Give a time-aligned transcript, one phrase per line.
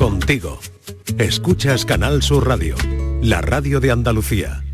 [0.00, 0.58] contigo.
[1.18, 2.74] Escuchas Canal Sur Radio,
[3.20, 4.64] la radio de Andalucía.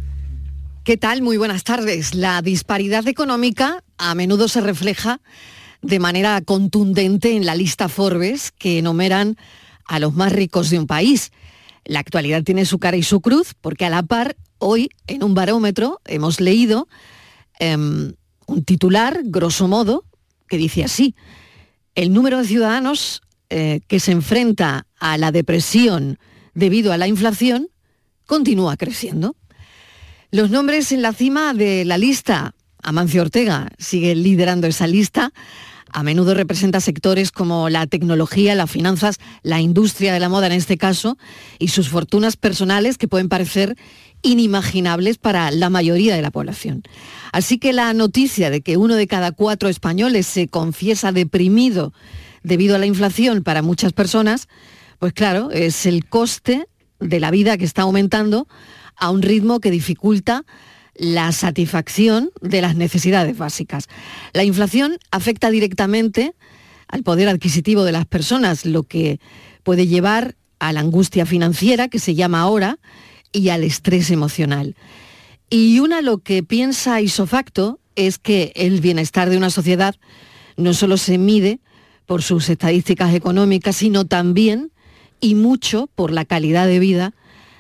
[0.85, 1.21] ¿Qué tal?
[1.21, 2.15] Muy buenas tardes.
[2.15, 5.21] La disparidad económica a menudo se refleja
[5.83, 9.37] de manera contundente en la lista Forbes que enumeran
[9.89, 11.33] a los más ricos de un país.
[11.85, 15.35] La actualidad tiene su cara y su cruz porque a la par, hoy en un
[15.35, 16.87] barómetro hemos leído
[17.59, 18.13] em,
[18.47, 20.05] un titular, grosso modo,
[20.49, 21.17] que dice así,
[21.97, 26.19] el número de ciudadanos eh, que se enfrenta a la depresión
[26.55, 27.69] debido a la inflación
[28.27, 29.37] continúa creciendo.
[30.31, 35.33] Los nombres en la cima de la lista, Amancio Ortega sigue liderando esa lista,
[35.93, 40.53] a menudo representa sectores como la tecnología, las finanzas, la industria de la moda en
[40.53, 41.17] este caso,
[41.59, 43.77] y sus fortunas personales que pueden parecer
[44.23, 46.83] inimaginables para la mayoría de la población.
[47.33, 51.93] Así que la noticia de que uno de cada cuatro españoles se confiesa deprimido
[52.47, 54.47] debido a la inflación para muchas personas,
[55.01, 56.69] pues claro, es el coste
[57.01, 58.47] de la vida que está aumentando
[58.95, 60.45] a un ritmo que dificulta
[60.95, 63.89] la satisfacción de las necesidades básicas.
[64.33, 66.35] La inflación afecta directamente
[66.87, 69.19] al poder adquisitivo de las personas, lo que
[69.65, 72.79] puede llevar a la angustia financiera, que se llama ahora,
[73.33, 74.77] y al estrés emocional.
[75.51, 79.97] Y una lo que piensa isofacto es que el bienestar de una sociedad
[80.57, 81.59] no solo se mide
[82.07, 84.71] por sus estadísticas económicas, sino también
[85.21, 87.15] y mucho por la calidad de vida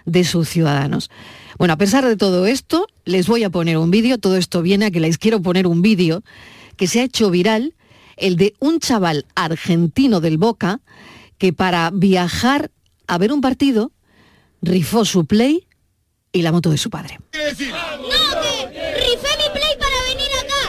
[0.05, 1.11] de sus ciudadanos.
[1.59, 4.87] Bueno, a pesar de todo esto, les voy a poner un vídeo, todo esto viene
[4.87, 6.23] a que les quiero poner un vídeo
[6.77, 7.75] que se ha hecho viral,
[8.17, 10.81] el de un chaval argentino del Boca
[11.39, 12.71] que para viajar
[13.07, 13.93] a ver un partido
[14.63, 15.67] rifó su play
[16.33, 17.19] y la moto de su padre.
[17.33, 20.63] No, que rifé mi play para venir acá.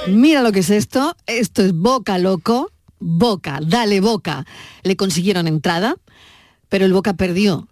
[0.09, 4.47] Mira lo que es esto, esto es Boca Loco, Boca, dale Boca.
[4.83, 5.95] Le consiguieron entrada,
[6.69, 7.69] pero el Boca perdió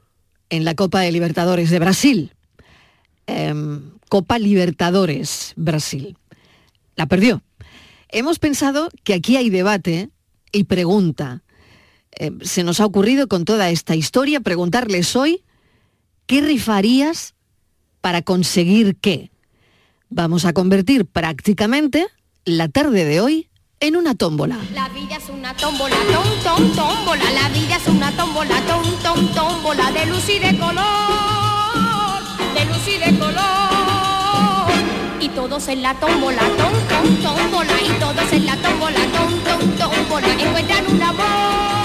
[0.50, 2.32] en la Copa de Libertadores de Brasil.
[3.26, 6.16] Em, Copa Libertadores Brasil.
[6.94, 7.42] La perdió.
[8.10, 10.10] Hemos pensado que aquí hay debate
[10.52, 11.43] y pregunta.
[12.16, 15.42] Em, se nos ha ocurrido con toda esta historia preguntarles hoy,
[16.26, 17.34] ¿qué rifarías
[18.00, 19.30] para conseguir qué?
[20.10, 22.06] Vamos a convertir prácticamente
[22.44, 23.48] la tarde de hoy
[23.80, 24.58] en una tómbola.
[24.72, 27.30] La vida es una tómbola, tom, tom, tómbola.
[27.32, 29.90] La vida es una tómbola, tom, tom, tómbola.
[29.90, 32.22] De luz y de color,
[32.54, 34.72] de luz y de color.
[35.20, 37.72] Y todos en la tómbola, tom, tom, tómbola.
[37.82, 40.28] Y todos en la tómbola, tom, tom, tómbola.
[40.28, 41.83] Encuentran un amor.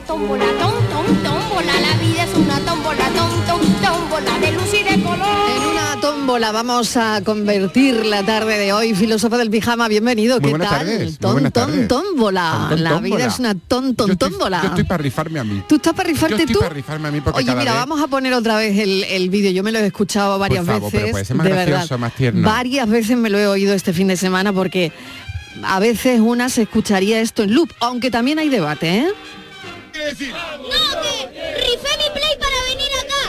[0.00, 4.74] Una tómbola, tom, tom, tómbola, la vida es una tómbola, tom, tom, tómbola de luz
[4.74, 5.50] y de color.
[5.56, 8.94] En una tómbola vamos a convertir la tarde de hoy.
[8.94, 10.40] Filósofo del pijama, bienvenido.
[10.40, 10.68] Muy ¿Qué tal?
[10.68, 12.66] tardes, muy Ton, tómbola.
[12.70, 13.26] Ton, la vida tómbola.
[13.26, 14.62] es una ton, ton, Yo estoy- tómbola.
[14.62, 15.62] Yo estoy para rifarme a mí.
[15.68, 16.60] ¿Tú estás para rifarte Yo estoy tú?
[16.60, 19.04] para rifarme a mí porque Oye, cada mira, vez- vamos a poner otra vez el,
[19.04, 19.50] el vídeo.
[19.52, 21.12] Yo me lo he escuchado varias favor, pero veces.
[21.12, 21.98] puede ser más de gracioso, verdad.
[21.98, 22.48] más tierno.
[22.48, 24.92] Varias veces me lo he oído este fin de semana porque
[25.62, 29.08] a veces una se escucharía esto en loop, aunque también hay debate, ¿eh?
[30.00, 30.32] ¿Qué decir?
[30.32, 30.38] No,
[31.02, 33.22] que rifé mi play para venir acá.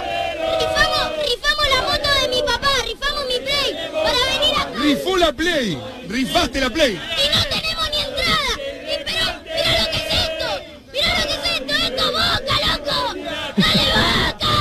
[0.57, 4.79] Rifamos, rifamos la moto de mi papá, rifamos mi play para venir acá.
[4.79, 5.77] Rifó la play,
[6.07, 6.93] rifaste la play.
[6.93, 6.97] Y
[7.35, 8.53] no tenemos ni entrada.
[8.55, 10.47] Y pero, mira lo que es esto.
[10.93, 11.73] Mira lo que es esto.
[11.73, 12.97] Esto es boca, loco.
[13.57, 14.53] Dale boca.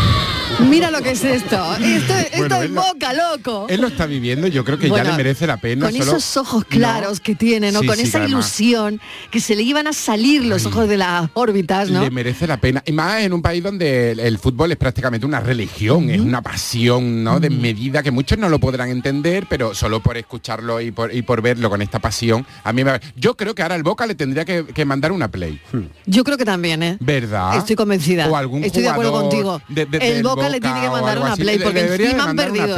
[0.71, 1.75] Mira lo que es esto.
[1.77, 3.67] Esto, esto Bueno, es lo- boca, loco.
[3.69, 5.87] Él lo está viviendo, yo creo que Bueno, ya le merece la pena.
[5.87, 6.69] Con solo- esos ojos No.
[6.69, 7.81] claros que tiene, ¿no?
[7.81, 8.31] Sí, con sí, esa además
[8.61, 9.01] ilusión,
[9.31, 12.03] que se le iban a salir los ojos de las órbitas, ¿no?
[12.03, 12.83] Le merece la pena.
[12.87, 16.41] Y más en un país donde el, el fútbol es prácticamente una religión, es una
[16.43, 17.41] pasión, ¿no?
[17.41, 21.23] De medida que muchos no lo podrán entender, pero solo por escucharlo y por, y
[21.23, 23.01] por verlo con esta pasión, a mí me...
[23.17, 25.61] Yo creo que ahora el Boca le tendría que, que mandar una play.
[26.07, 26.97] Yo creo que también, ¿eh?
[27.01, 27.57] ¿Verdad?
[27.57, 28.29] Estoy convencida.
[28.29, 29.61] O algún Estoy de acuerdo contigo.
[29.69, 31.37] de- de- el del Boca, le tiene que mandar una.
[31.37, 32.77] Play, porque encima han perdido,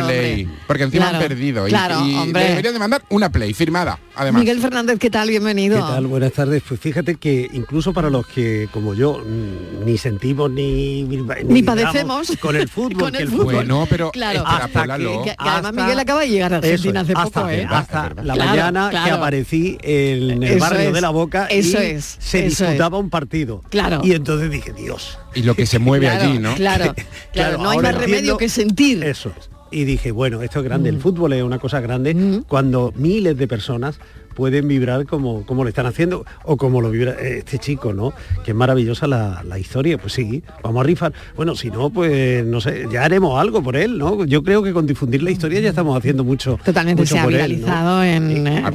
[0.67, 1.67] porque encima Claro, han perdido.
[1.67, 2.45] y- claro, y, hombre.
[2.49, 4.41] debería de mandar una Play firmada, además.
[4.41, 5.29] Miguel Fernández, ¿qué tal?
[5.29, 5.77] Bienvenido.
[5.77, 6.07] ¿Qué tal?
[6.07, 6.63] Buenas tardes.
[6.67, 11.03] Pues fíjate que incluso para los que, como yo, mm, ni sentimos ni...
[11.05, 12.33] Ni vibramos padecemos.
[12.41, 12.99] Con el fútbol.
[12.99, 13.55] Con que el el fútbol.
[13.55, 14.41] Bueno, pero Claro.
[14.41, 15.23] extrapólalo.
[15.23, 17.67] Que, que además Hasta- Miguel acaba de llegar a Argentina es, hace poco, hasta, ¿eh?
[17.69, 19.15] hasta la Claro, mañana que claro.
[19.17, 22.99] aparecí en el Eso barrio es, de la Boca eso y es, se eso disputaba
[22.99, 23.63] un partido.
[23.71, 24.01] Claro.
[24.05, 25.19] Y entonces dije, Dios.
[25.35, 26.55] Y lo que se mueve Claro, allí, ¿no?
[26.55, 26.95] Claro,
[27.33, 29.03] claro, no hay más remedio que sentir.
[29.05, 29.51] Eso es.
[29.71, 30.95] Y dije, bueno, esto es grande, Mm.
[30.97, 33.99] el fútbol es una cosa grande cuando miles de personas
[34.35, 38.13] pueden vibrar como, como lo están haciendo o como lo vibra este chico, ¿no?
[38.45, 41.13] Que es maravillosa la, la historia, pues sí, vamos a rifar.
[41.37, 44.25] Bueno, si no, pues no sé, ya haremos algo por él, ¿no?
[44.25, 46.59] Yo creo que con difundir la historia ya estamos haciendo mucho.
[46.65, 47.47] Totalmente mucho se ha por él, ¿no?
[47.49, 48.67] viralizado en, eh, en cero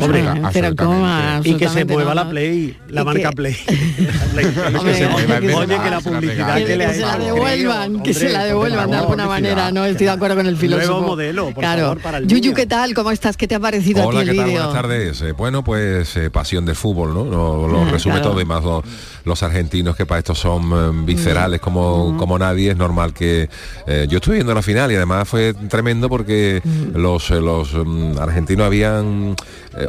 [0.41, 0.75] absolutamente.
[0.75, 2.29] coma, Y que se mueva no, la.
[2.29, 3.55] Play, la marca que- Play.
[3.67, 4.45] La Play,
[4.75, 5.39] Hombre, que se mueva.
[5.39, 8.29] que Oye, que la publicidad que le que ha se la devuelvan, creo, que se
[8.29, 9.85] la devuelvan de alguna manera, ¿no?
[9.85, 10.91] Estoy de acuerdo con el filósofo.
[10.93, 11.81] Nuevo modelo, por claro.
[11.83, 12.53] favor, para el Yuyu.
[12.53, 12.93] ¿qué tal?
[12.93, 13.37] ¿Cómo estás?
[13.37, 14.45] ¿Qué te ha parecido Hola, a ti ¿qué el tal?
[14.47, 14.63] vídeo?
[14.65, 15.23] Buenas tardes.
[15.47, 17.23] Bueno, pues eh, pasión del fútbol, ¿no?
[17.23, 18.31] Lo, lo Ah, resume claro.
[18.31, 18.83] todo y más lo-
[19.23, 22.71] los argentinos que para esto son eh, viscerales como, como nadie.
[22.71, 23.47] Es normal que
[23.87, 26.61] eh, yo estuve viendo la final y además fue tremendo porque
[26.93, 29.37] los, eh, los mm, argentinos habían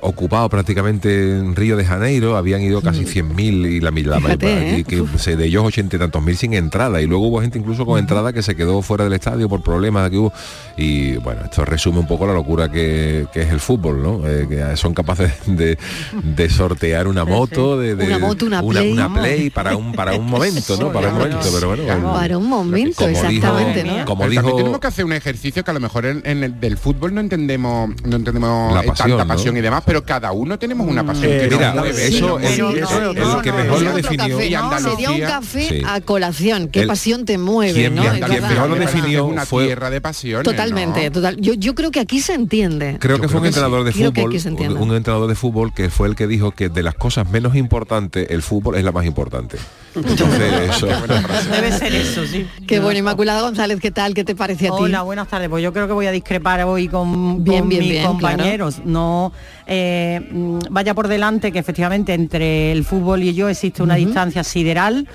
[0.02, 3.90] ocupado prácticamente en Río de Janeiro, habían ido casi 100.000 y la,
[4.78, 7.00] y que se- de ellos ochenta y tantos mil sin entrada.
[7.02, 10.08] Y luego hubo gente incluso con entrada que se quedó fuera del estadio por problemas
[10.10, 10.32] que hubo.
[10.76, 14.76] Y bueno esto resume un poco la locura que, que es el fútbol no que
[14.76, 18.92] son capaces de, de sortear una moto de, de- Una moto, una Play.
[18.92, 22.38] una play para un para un momento no para un momento pero bueno el- Para
[22.38, 24.04] un momento, como exactamente, dijo, ¿no?
[24.04, 26.60] como Pero dijo tenemos que hacer un ejercicio que a lo mejor en, en el
[26.60, 29.28] del fútbol no entendemos no entendemos La eh, pasión, tanta ¿no?
[29.34, 32.06] pasión y demás, pero cada uno tenemos una pasión Eh, que mira, nos mueve.
[32.08, 32.38] eso- ¿no?
[32.38, 34.58] el- no, que mejor Sería lo definió café, Y ¿no?
[34.64, 34.90] Andalucía.
[35.08, 35.82] Sería un café Sí.
[35.86, 36.68] a colación.
[36.68, 38.02] ¿Qué El- pasión te mueve, quien no?
[38.04, 40.44] Es quien mejor lo definió es una tierra de pasiones.
[40.44, 41.36] Totalmente, total.
[41.40, 42.96] Yo, yo creo que aquí se entiende.
[43.00, 44.74] Creo que fue un entrenador de fútbol, aquí se entiende.
[44.80, 47.56] un, un entrenador de fútbol que fue el que dijo que de las cosas menos
[47.56, 49.56] importantes, el fútbol es la más importante.
[49.94, 50.86] Entonces, eso
[51.50, 52.46] Debe ser eso, sí.
[52.66, 54.14] Qué bueno, Inmaculada González, ¿qué tal?
[54.14, 54.82] ¿Qué te parece a ti?
[54.82, 55.48] Hola, buenas tardes.
[55.48, 58.82] Pues yo creo que voy a discrepar hoy con, Bien, con bien, mis bien, compañeros.
[58.84, 59.32] No
[59.66, 64.44] eh, mm, vaya por delante que efectivamente entre el fútbol y yo existe una distancia
[64.44, 65.06] sideral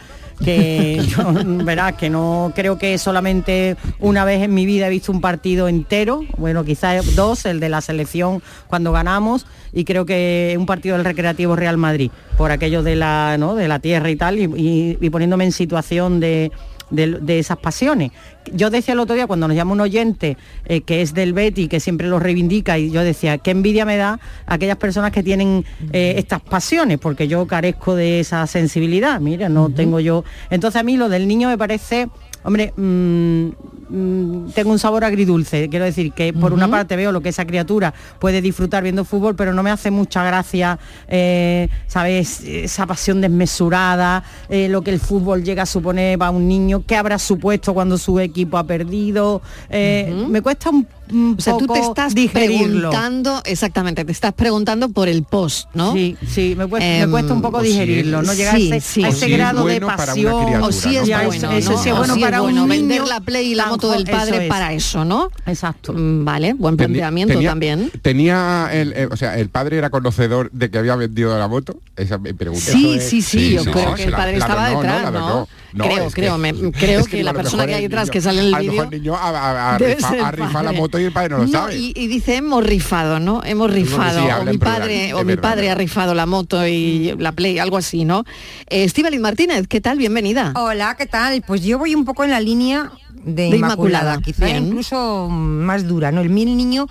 [0.43, 1.23] que yo,
[1.65, 5.67] verás que no creo que solamente una vez en mi vida he visto un partido
[5.67, 10.95] entero, bueno, quizás dos, el de la selección cuando ganamos y creo que un partido
[10.95, 13.55] del Recreativo Real Madrid por aquello de la, ¿no?
[13.55, 16.51] de la tierra y tal y, poniéndome en situación de
[16.93, 18.11] de, de esas pasiones.
[18.53, 21.67] Yo decía el otro día cuando nos llama un oyente eh, que es del Betty,
[21.67, 25.65] que siempre lo reivindica, y yo decía, qué envidia me da aquellas personas que tienen
[25.91, 30.23] eh, estas pasiones, porque yo carezco de esa sensibilidad, mira, no tengo yo.
[30.49, 32.09] Entonces a mí lo del niño me parece,
[32.43, 33.47] hombre, mm,
[33.89, 37.45] mm, tengo un sabor agridulce, quiero decir que por una parte veo lo que esa
[37.45, 42.41] criatura puede disfrutar viendo fútbol, pero no me hace mucha gracia, eh, ¿sabes?
[42.41, 46.95] Esa pasión desmesurada, eh, lo que el fútbol llega a suponer para un niño, qué
[46.95, 49.41] habrá supuesto cuando su equipo ha perdido.
[49.69, 51.02] eh, Me cuesta un, un
[51.37, 52.89] O sea, tú te estás digerirlo.
[52.89, 55.93] preguntando, exactamente, te estás preguntando por el post, ¿no?
[55.93, 58.75] Sí, sí, me cuesta, me cuesta un poco si digerirlo, es- no llegar sí, a
[58.77, 59.03] ese, sí.
[59.03, 60.15] a ese grado de bueno pasión.
[60.45, 61.49] criatura, O si es bueno,
[61.97, 64.41] bueno si para un bueno, niño vender la play y la moto del padre eso
[64.43, 64.49] es.
[64.49, 65.29] para eso, ¿no?
[65.45, 65.93] Exacto.
[65.93, 67.91] Mm, Vale, buen planteamiento tenía- también.
[68.01, 71.75] Tenía el, eh, o sea, el padre era conocedor de que había vendido la moto.
[71.95, 72.71] Esa me pregunta.
[72.71, 75.47] Sí, es- sí, sí, sí, yo creo que el padre la estaba detrás, ¿no?
[75.75, 78.53] creo, creo, me- creo que, la a persona que hay detrás que sale en el
[78.53, 80.65] a lo mejor vídeo niño ha, ha- ha debe rifa- ser el ha rifado padre.
[80.65, 81.75] la moto y el padre no lo sabe.
[81.75, 83.41] Y, y dice hemos rifado, ¿no?
[83.43, 84.21] Hemos rifado.
[84.21, 87.31] sí, o mi plural, padre, o mi verdad, padre ha rifado la moto y la
[87.31, 88.23] play, algo así, ¿no?
[88.69, 89.97] Eh, Estíbaliz Martínez, ¿qué tal?
[89.97, 90.53] Bienvenida.
[90.55, 91.41] Hola, ¿qué tal?
[91.45, 94.67] Pues yo voy un poco en la línea de, De Inmaculada, Inmaculada, quizá bien.
[94.67, 96.21] incluso más dura, ¿no?
[96.21, 96.87] El mil niño,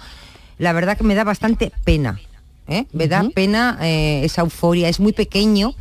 [0.58, 2.20] la verdad que me da bastante pena,
[2.68, 2.86] ¿eh?
[2.92, 5.74] Me da pena eh, esa euforia, es muy pequeño.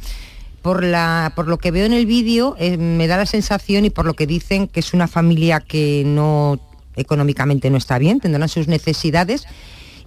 [0.61, 3.89] Por, la, por lo que veo en el vídeo, eh, me da la sensación y
[3.89, 6.59] por lo que dicen que es una familia que no
[6.95, 9.45] económicamente no está bien, tendrán sus necesidades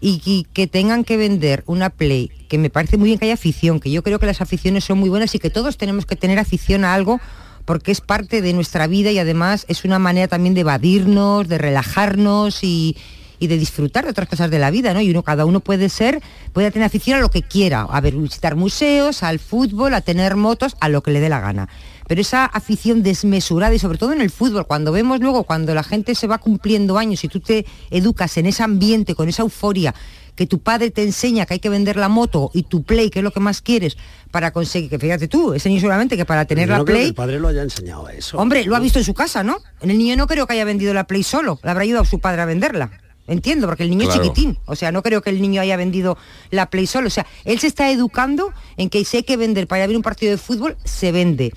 [0.00, 3.81] y, que tengan que vender una Play, que me parece muy bien que haya afición,
[3.81, 6.38] que yo creo que las aficiones son muy buenas y que todos tenemos que tener
[6.38, 7.21] afición a algo
[7.64, 11.57] porque es parte de nuestra vida y además es una manera también de evadirnos, de
[11.57, 12.97] relajarnos y,
[13.38, 15.00] y de disfrutar de otras cosas de la vida, ¿no?
[15.00, 16.21] Y uno, cada uno puede ser,
[16.53, 20.37] puede tener afición a lo que quiera, a ver, visitar museos, al fútbol, a tener
[20.37, 21.69] motos, a lo que le dé la gana.
[22.07, 25.83] Pero esa afición desmesurada y sobre todo en el fútbol, cuando vemos luego, cuando la
[25.83, 29.95] gente se va cumpliendo años y tú te educas en ese ambiente, con esa euforia,
[30.35, 33.21] que tu padre te enseña que hay que vender la moto y tu play, que
[33.21, 33.97] es lo que más quieres,
[34.31, 36.97] para conseguir, que fíjate tú, ese niño seguramente que para tener Yo la no creo
[36.97, 38.37] que play, el padre lo haya enseñado a eso.
[38.39, 39.59] Hombre, lo ha visto en su casa, ¿no?
[39.81, 42.07] En el niño no creo que haya vendido la Play solo, le habrá ayudado a
[42.07, 42.91] su padre a venderla.
[43.27, 44.21] Entiendo, porque el niño Claro.
[44.23, 44.59] es chiquitín.
[44.67, 46.19] O sea, no creo que el niño haya vendido
[46.51, 47.07] la Play solo.
[47.07, 49.87] O sea, él se está educando en que si hay que vender para ir a
[49.87, 51.53] ver un partido de fútbol, se vende.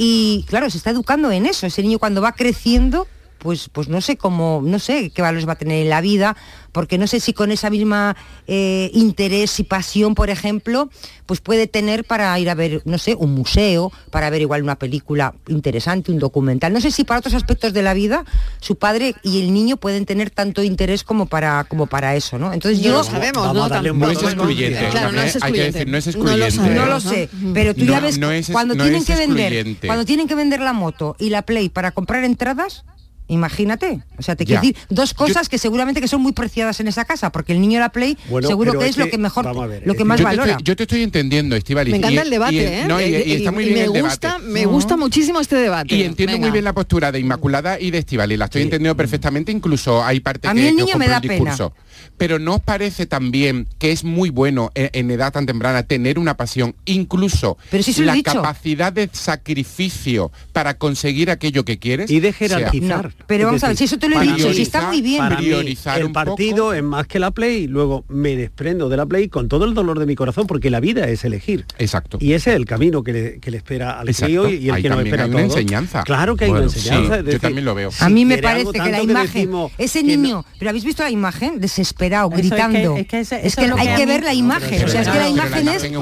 [0.00, 1.66] Y claro, se está educando en eso.
[1.66, 5.54] Ese niño cuando va creciendo, pues, pues no sé cómo, no sé qué valores va
[5.54, 6.36] a tener en la vida,
[6.72, 10.90] porque no sé si con esa misma eh, interés y pasión, por ejemplo,
[11.26, 14.76] pues puede tener para ir a ver, no sé, un museo, para ver igual una
[14.78, 16.72] película interesante, un documental.
[16.72, 18.24] No sé si para otros aspectos de la vida
[18.60, 22.52] su padre y el niño pueden tener tanto interés como para, como para eso, ¿no?
[22.52, 23.68] Entonces No yo lo sabemos, ¿no?
[23.68, 24.28] Tampoco, No es ¿no?
[24.28, 24.88] excluyente.
[24.90, 25.72] Claro, no es Hay que excluyente.
[25.78, 26.56] decir, no es No lo excluyente.
[26.56, 26.76] sabemos.
[26.78, 29.16] no lo sé, pero tú No, ya ves no es- cuando no tienen es que
[29.16, 32.84] vender, cuando tienen que vender la moto y la Play para comprar entradas,
[33.28, 34.00] imagínate.
[34.18, 34.60] O sea, te Ya.
[34.60, 37.60] quiero decir dos cosas que seguramente que son muy preciadas en esa casa, porque el
[37.60, 40.04] niño la Play Bueno, seguro que es es, lo que, mejor, ver, lo es que
[40.04, 40.50] más yo, te valora.
[40.52, 41.90] estoy, yo te estoy entendiendo, Estivali.
[41.90, 42.84] Me encanta el debate, ¿eh?
[42.88, 44.44] no, y, y está muy y bien me el gusta, debate.
[44.52, 45.94] me gusta muchísimo este debate.
[45.94, 46.46] Y entiendo Venga.
[46.46, 50.20] muy bien la postura de Inmaculada y de Estivali, la estoy entendiendo perfectamente, incluso hay
[50.20, 51.34] parte A que, mí el niño me compro da el pena.
[51.34, 51.74] discurso.
[52.16, 56.18] Pero ¿no os parece también que es muy bueno en, en edad tan temprana tener
[56.18, 61.64] una pasión, incluso Pero si se lo he la capacidad de sacrificio para conseguir aquello
[61.64, 62.10] que quieres?
[62.10, 63.12] Y de sea, jerarquizar.
[63.26, 65.18] Pero vamos a ver, si eso te lo he dicho, si está muy bien.
[65.18, 66.72] Para mí, Priorizar el un partido poco.
[66.74, 69.98] es más que la Play, luego me desprendo de la Play con todo el dolor
[69.98, 71.66] de mi corazón, porque la vida es elegir.
[71.78, 72.18] Exacto.
[72.20, 74.82] Y ese es el camino que le, que le espera al crío y, el Ahí
[74.82, 75.56] que nos espera hay a una todos.
[75.56, 76.02] enseñanza.
[76.04, 77.18] Claro que hay Bueno, una enseñanza.
[77.22, 77.90] sí, yo también lo veo.
[77.90, 81.02] si a mí me parece que la imagen, decimos ese no- niño, pero habéis visto
[81.02, 82.96] la imagen desesperado, Eso es que- gritando.
[82.96, 85.82] es que Es hay que ver la imagen, o sea, es que la imagen es
[85.82, 85.98] de,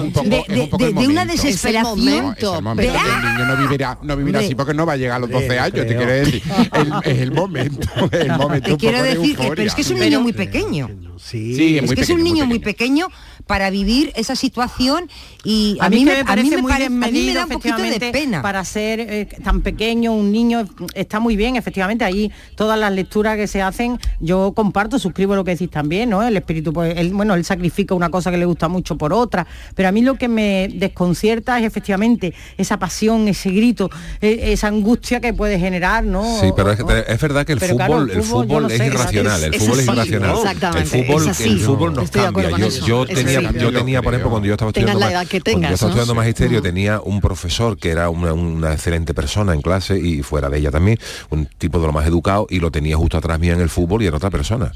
[1.07, 1.99] una desesperación.
[1.99, 4.45] el niño no vivirá, no vivirá Hombre.
[4.47, 6.43] así porque no va a llegar a los 12 Hombre, años, te quiero decir.
[7.07, 8.71] Es el momento, el momento.
[8.71, 10.89] Te quiero de decir que, pero es que es un niño muy pequeño.
[11.17, 13.09] Sí, Sí, Es muy que es un muy niño muy pequeño.
[13.47, 15.09] Para vivir esa situación
[15.45, 17.35] y a, a mí, me, parece a mí me muy parece- a mí me desmedido,
[17.35, 18.43] da un poquito de pena.
[18.43, 23.37] para ser eh, tan pequeño un niño está muy bien efectivamente ahí todas las lecturas
[23.37, 27.13] que se hacen yo comparto suscribo lo que decís también no el espíritu pues él,
[27.13, 30.17] bueno él sacrifica una cosa que le gusta mucho por otra pero a mí lo
[30.17, 36.03] que me desconcierta es efectivamente esa pasión ese grito eh, esa angustia que puede generar
[36.05, 38.49] no Sí, pero es, es verdad que el Pero fútbol, claro, el el fútbol, yo
[38.49, 40.31] fútbol no es sé, irracional, el es fútbol es así, irracional.
[40.33, 40.35] ¿no?
[40.37, 41.45] El Exactamente, fútbol, es así.
[41.45, 42.51] el fútbol nos cambia.
[42.87, 45.41] Yo, es tenía, yo tenía, por ejemplo, cuando yo estaba estudiando, la ma- edad que
[45.41, 49.63] cuando yo estaba estudiando magisterio, tenía un profesor que era una, una excelente persona en
[49.63, 50.99] clase y fuera de ella también,
[51.31, 54.03] un tipo de lo más educado y lo tenía justo atrás mía en el fútbol
[54.03, 54.73] y era otra persona.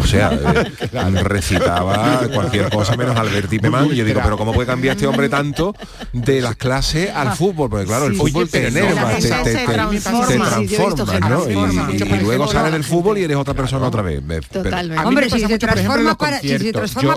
[0.00, 0.72] O sea, eh,
[1.22, 5.28] recitaba cualquier cosa menos Alberti Pemán y yo digo, pero ¿cómo puede cambiar este hombre
[5.28, 5.74] tanto
[6.12, 7.70] de las clases al fútbol?
[7.70, 10.26] Porque claro, el fútbol te enerva, te, eso te- se te- transforma.
[10.26, 11.50] te Sí, sí, yo he visto transforma, ¿no?
[11.50, 14.22] Y, luego ejemplo, sale del fútbol y eres otra persona otra vez.
[14.50, 15.04] Totalmente.
[15.04, 16.16] Hombre, si se transforma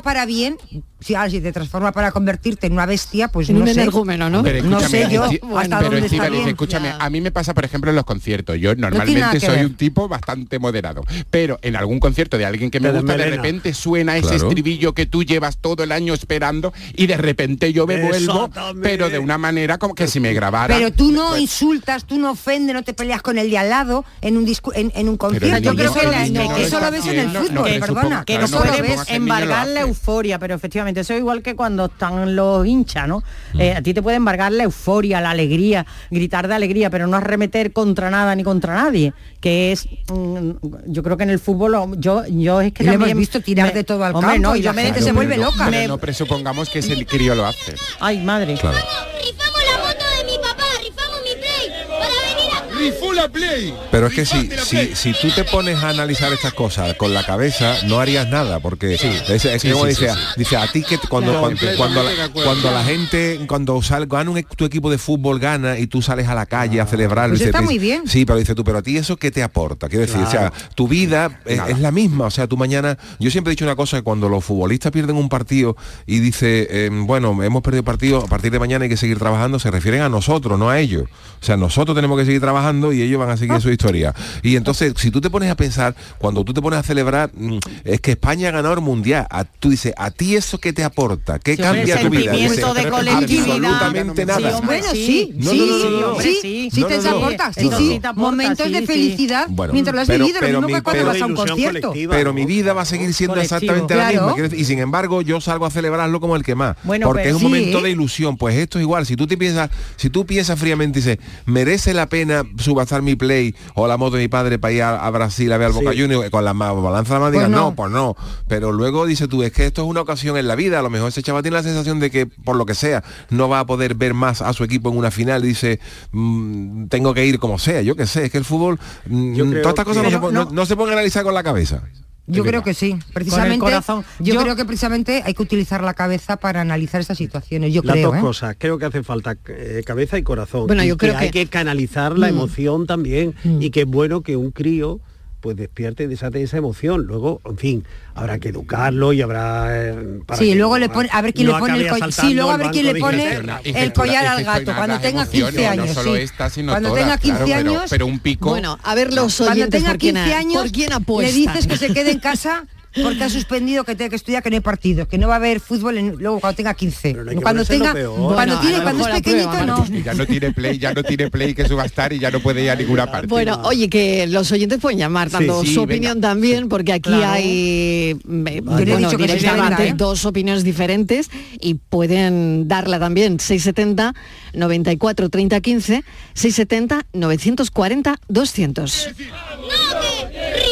[0.02, 0.58] para bien,
[0.98, 3.74] si, ahora, si te transforma para convertirte en una bestia, pues En no un sé.
[3.74, 4.42] energúmeno, ¿no?
[4.42, 5.24] Pero No escúchame, sé yo
[5.58, 6.48] hasta pero dónde está bien.
[6.48, 6.98] escúchame, Ya.
[6.98, 8.58] a mí me pasa, por ejemplo, en los conciertos.
[8.58, 9.66] Yo normalmente soy ver.
[9.66, 13.74] un tipo bastante moderado, pero en algún concierto de alguien que me gusta, de repente
[13.74, 18.02] suena ese estribillo que tú llevas todo el año esperando y de repente yo me
[18.02, 18.50] vuelvo,
[18.82, 20.76] pero de una manera como que si me grabara.
[20.76, 23.70] Pero tú no pues, insultas, tú no ofendes, no te peleas con el de al
[23.70, 25.58] lado en un discu- en, en un concierto.
[25.60, 28.24] Yo creo que, eso lo ves en el fútbol, perdona.
[28.26, 30.75] que no no, puede pero supongo que el niño lo embargar la euforia, pero efectivamente
[30.80, 33.24] eso es igual que cuando están los hinchas, ¿no?
[33.58, 37.18] Eh, a ti te puede embargar la euforia, la alegría, gritar de alegría, pero no
[37.18, 40.52] arremeter contra nada ni contra nadie, que es, mm,
[40.88, 43.84] yo creo que en el fútbol, yo, yo es que lo hemos visto tirar de
[43.84, 45.70] todo al Hombre, campo no, y yo me- se vuelve no, loca.
[45.88, 47.76] no presupongamos que ese crío lo hace.
[48.00, 48.56] Ay, madre.
[48.56, 48.78] Claro.
[48.78, 52.75] Rifamos la moto de mi papá, rifamos mi play para venir acá.
[52.92, 53.74] Rifó la Play.
[53.92, 57.26] Pero es que si, si, si tú te pones a analizar estas cosas con la
[57.26, 60.84] cabeza, no harías nada, porque es, es Sí, como sí, dice, sí, dice, a ti
[60.84, 62.50] que cuando, Claro, cuando, cuando, la, acuerdo.
[62.52, 66.28] cuando la gente, cuando sale, gana un, tu equipo de fútbol, gana y tú sales
[66.28, 67.36] a la calle a celebrarlo.
[67.36, 68.04] Pues está dice- muy bien.
[68.08, 69.88] Sí, pero dice tú, pero a ti eso qué te aporta?
[69.90, 73.30] Quiero decir, o sea, tu vida es, es la misma, o sea, tú mañana, yo
[73.32, 75.76] siempre he dicho una cosa, que cuando los futbolistas pierden un partido
[76.06, 79.60] y dice, eh, bueno, hemos perdido partido, a partir de mañana hay que seguir trabajando,
[79.60, 81.04] se refieren a nosotros, no a ellos.
[81.42, 84.14] O sea, nosotros tenemos que seguir trabajando celebrando y ellos van a seguir su historia.
[84.44, 87.58] Y entonces, si tú te pones a pensar, cuando tú te pones a celebrar, mm,
[87.84, 90.84] es que España ha ganado el mundial, a- tú dices, ¿a ti eso qué te
[90.84, 91.40] aporta?
[91.40, 92.32] ¿Qué Sí, cambia tu vida?
[92.32, 93.46] sentimiento Dice, de colectividad.
[93.56, 95.06] Absolutamente Sí, hombre, sí.
[95.06, 98.86] sí, No, sí, no, no, sí, te aporta, momentos sí, de sí.
[98.86, 101.22] felicidad Bueno, mientras lo has pero- vivido, lo pero mismo mi- que cuando pero vas
[101.22, 101.94] a un concierto.
[102.10, 103.58] pero mi vida va a seguir siendo Colectivo.
[103.58, 104.56] exactamente la misma.
[104.56, 106.76] Y sin embargo, yo salgo a celebrarlo como el que más.
[106.84, 107.56] Bueno, porque pero- es un Sí.
[107.56, 108.38] momento de ilusión.
[108.38, 109.06] Pues esto es igual.
[109.06, 113.16] Si tú te piensas, si tú piensas fríamente y dices, ¿merece la pena subastar mi
[113.16, 115.74] play o la moto de mi padre para ir a, a Brasil a ver al
[115.74, 116.02] Boca Sí.
[116.02, 117.32] Juniors con la balanza de la mano?
[117.32, 117.58] Pues Digas, no.
[117.70, 117.76] no.
[117.76, 118.16] pues no.
[118.48, 120.80] Pero luego dices tú, es que esto es una ocasión en la vida.
[120.80, 123.50] A lo mejor ese chaval tiene la sensación de que, por lo que sea, no
[123.50, 125.80] va a poder ver más a su equipo en una final dice,
[126.12, 127.82] "Mm, tengo que ir como sea.
[127.82, 130.76] Yo qué sé, es que el fútbol, mm, todas estas cosas no- no- no se
[130.76, 131.84] pueden analizar con la cabeza.
[132.28, 133.60] Yo creo que sí, precisamente.
[133.60, 134.04] corazón.
[134.20, 137.74] Yo, Yo- creo que precisamente hay que utilizar la cabeza para analizar estas situaciones.
[137.74, 138.22] Yo Las creo, dos ¿eh?
[138.22, 140.68] cosas, creo que hace falta eh, cabeza y corazón.
[140.68, 142.30] Bueno, Y yo creo hay que- que canalizar la Mm.
[142.30, 143.62] emoción también Mm.
[143.62, 145.00] y que es bueno que un crío
[145.46, 147.04] pues despierte y desate esa emoción.
[147.06, 147.86] Luego, en fin,
[148.16, 149.68] habrá que educarlo y habrá...
[149.90, 152.12] eh, para Sí, que luego le pone, a ver quién no le pone el collar.
[152.12, 155.54] Sí, luego a el ver quién le pone el collar al gato cuando tenga emociones,
[155.54, 155.88] 15 años.
[155.90, 156.22] No solo sí.
[156.22, 158.50] esta, sino cuando todas, tenga 15 claro, pero- años, pero, un pico.
[158.50, 160.90] Bueno, a ver los cuando tenga por quién, 15 a- años, por quién
[161.22, 162.66] le dices que se quede en casa
[163.02, 165.38] porque ha suspendido que tiene que estudiar que no hay partidos, que no va a
[165.38, 167.12] haber fútbol en- luego cuando tenga 15.
[167.12, 169.86] Pero no que cuando tenga cuando Bueno, tiene cuando es pequeñito no.
[170.04, 172.70] Ya no tiene play, ya no tiene play que subastar y ya no puede ir
[172.72, 173.28] a ninguna parte.
[173.28, 175.94] Bueno, oye, que los oyentes pueden llamar dando Sí, su venga.
[175.94, 177.34] opinión también, porque aquí Claro.
[177.34, 179.94] hay he bueno, dicho que soy directamente verdad, ¿eh?
[179.98, 184.14] dos opiniones diferentes y pueden darla también 670
[184.54, 189.10] 94 30 15 670 940 200.
[189.18, 190.72] No, que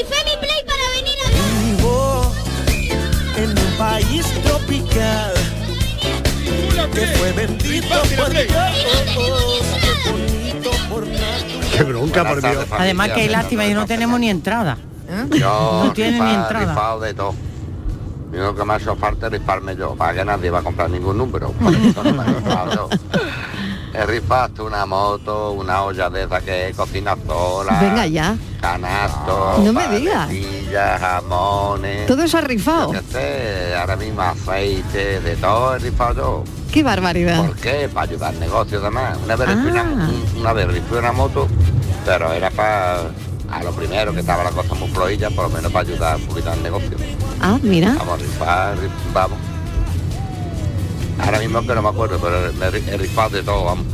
[7.05, 8.47] que fue bendito Rifaste la por play.
[8.47, 11.77] Dios, bonito por naturaleza.
[11.77, 12.65] Qué bronca, por Dios.
[12.71, 14.77] Además que lástima y no tenemos ni entrada.
[15.31, 16.65] Yo No tiene ni entrada.
[16.73, 17.33] rifado de todo.
[18.31, 20.63] Lo único que me ha hecho falta es rifarme yo, para que nadie va a
[20.63, 21.51] comprar ningún número.
[21.51, 22.89] Por eso no me he rifado yo.
[23.93, 27.77] He rifado hasta una moto, una olla de esa que cocina sola.
[27.79, 30.29] Venga ya, Canastos, No me digas.
[30.99, 32.07] jamones.
[32.07, 32.91] todo eso ha rifado.
[32.93, 36.43] Yo sé, ahora mismo aceite, de todo he rifado yo.
[36.73, 37.45] Qué barbaridad.
[37.45, 37.87] ¿Por qué?
[37.93, 39.17] Para ayudar al negocio además.
[39.23, 39.65] Una vez, Ah.
[39.69, 41.47] una, una vez una moto,
[42.05, 43.01] pero era para
[43.51, 46.23] a lo primero que estaba la cosa muy flojilla, por lo menos para ayudar un
[46.25, 46.97] poquito al negocio.
[47.39, 47.93] Ah, mira.
[47.99, 49.37] Vamos a rifar, rif- vamos.
[51.23, 53.85] Ahora mismo que no me acuerdo, pero ri- he rifado de todo, vamos.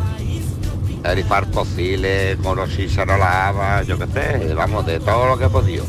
[1.04, 2.70] He rifar posibles, con los
[3.06, 5.84] lava, yo qué sé, vamos, de todo lo que he podido.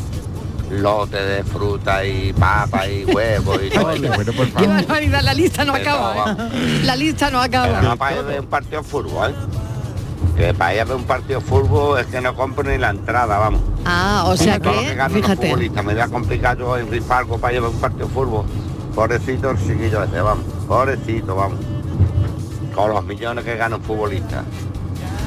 [0.71, 3.93] Lote de fruta y papa y huevos y todo.
[3.93, 4.69] Qué bueno, por Qué favor.
[4.69, 6.37] barbaridad, la lista no acaba.
[6.53, 6.81] ¿eh?
[6.85, 7.83] La lista no Pero acaba.
[7.83, 9.35] no para ir a ver un partido de fútbol, ¿eh?
[10.37, 12.91] Que para ir a ver un partido de fútbol es que no compro ni la
[12.91, 13.61] entrada, vamos.
[13.85, 16.57] Ah, o sea Todo lo que que, ganan los fíjate, futbolistas, me voy a complicar
[16.59, 18.45] yo en rifar algo para ir a ver un partido de fútbol.
[18.95, 20.45] Pobrecito el chiquillo ese, vamos.
[20.69, 21.59] Pobrecito, vamos.
[22.75, 24.45] Con los millones que gana un futbolista.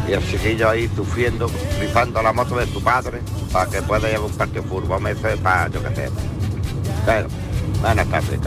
[0.08, 3.20] Y el chiquillo ahí sufriendo, rifando la moto de su padre
[3.52, 5.02] para que pueda ver un partido de fútbol.
[5.02, 6.10] Me dice para, yo qué sé.
[7.06, 7.28] Pero,
[7.82, 8.40] buenas tardes.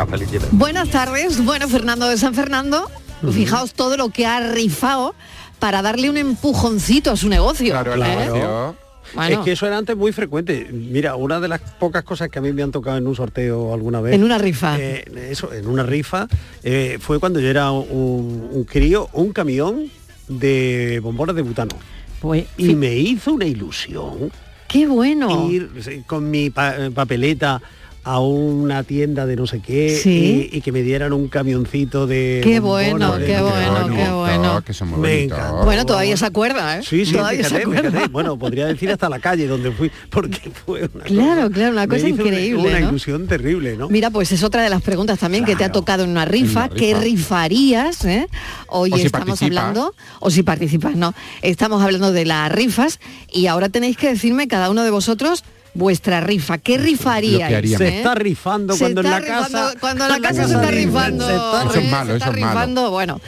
[0.52, 1.44] Buenas tardes.
[1.44, 2.90] Bueno, Fernando de San Fernando,
[3.32, 5.14] fijaos todo lo que ha rifado
[5.58, 7.70] para darle un empujoncito a su negocio.
[7.72, 7.98] Claro, ¿eh?
[7.98, 8.76] negocio.
[9.14, 10.68] Bueno, Es que eso era antes muy frecuente.
[10.70, 13.72] Mira, una de las pocas cosas que a mí me han tocado en un sorteo
[13.72, 14.14] alguna vez.
[14.14, 14.76] en una rifa.
[14.78, 16.26] eh, eso, en una rifa,
[16.62, 19.90] eh, fue cuando yo era un, un crío, un camión
[20.28, 21.74] de bombones de butano.
[22.20, 24.30] Pues Y me hizo una ilusión
[24.68, 25.48] Qué bueno.
[25.50, 27.60] ir con mi pa- papeleta
[28.08, 30.48] a una tienda de no sé qué Sí.
[30.52, 34.62] y, y que me dieran un camioncito de Qué bueno, de qué bueno, qué bueno.
[34.64, 35.28] Que son muy Me.
[35.64, 36.82] Bueno, todavía se acuerda, ¿eh?
[36.84, 37.90] Sí, sí, todavía se fíjate, acuerda.
[37.90, 38.08] fíjate.
[38.12, 41.88] Bueno, podría decir hasta la calle donde fui, porque fue una Claro, cosa, claro, una
[41.88, 42.88] cosa increíble, Una, ¿no?
[42.90, 43.88] ilusión terrible, ¿no?
[43.88, 46.66] Mira, pues es otra de las preguntas también que te ha tocado en una rifa.
[46.66, 47.00] Una ¿Qué rifa.
[47.00, 48.04] rifarías?
[48.04, 48.28] eh?
[48.68, 51.12] Hoy O estamos hablando, o si participas, no.
[51.42, 53.00] Estamos hablando de las rifas
[53.32, 55.42] y ahora tenéis que decirme cada uno de vosotros
[55.76, 56.58] vuestra rifa.
[56.58, 57.76] ¿Qué rifaríais?
[57.76, 57.98] Se eh?
[57.98, 61.34] está rifando Se cuando en la casa cuando en la casa se está rifando, se
[61.34, 62.52] está Eso es malo, se está eso es malo.
[62.54, 62.90] rifando.
[62.90, 63.20] Bueno,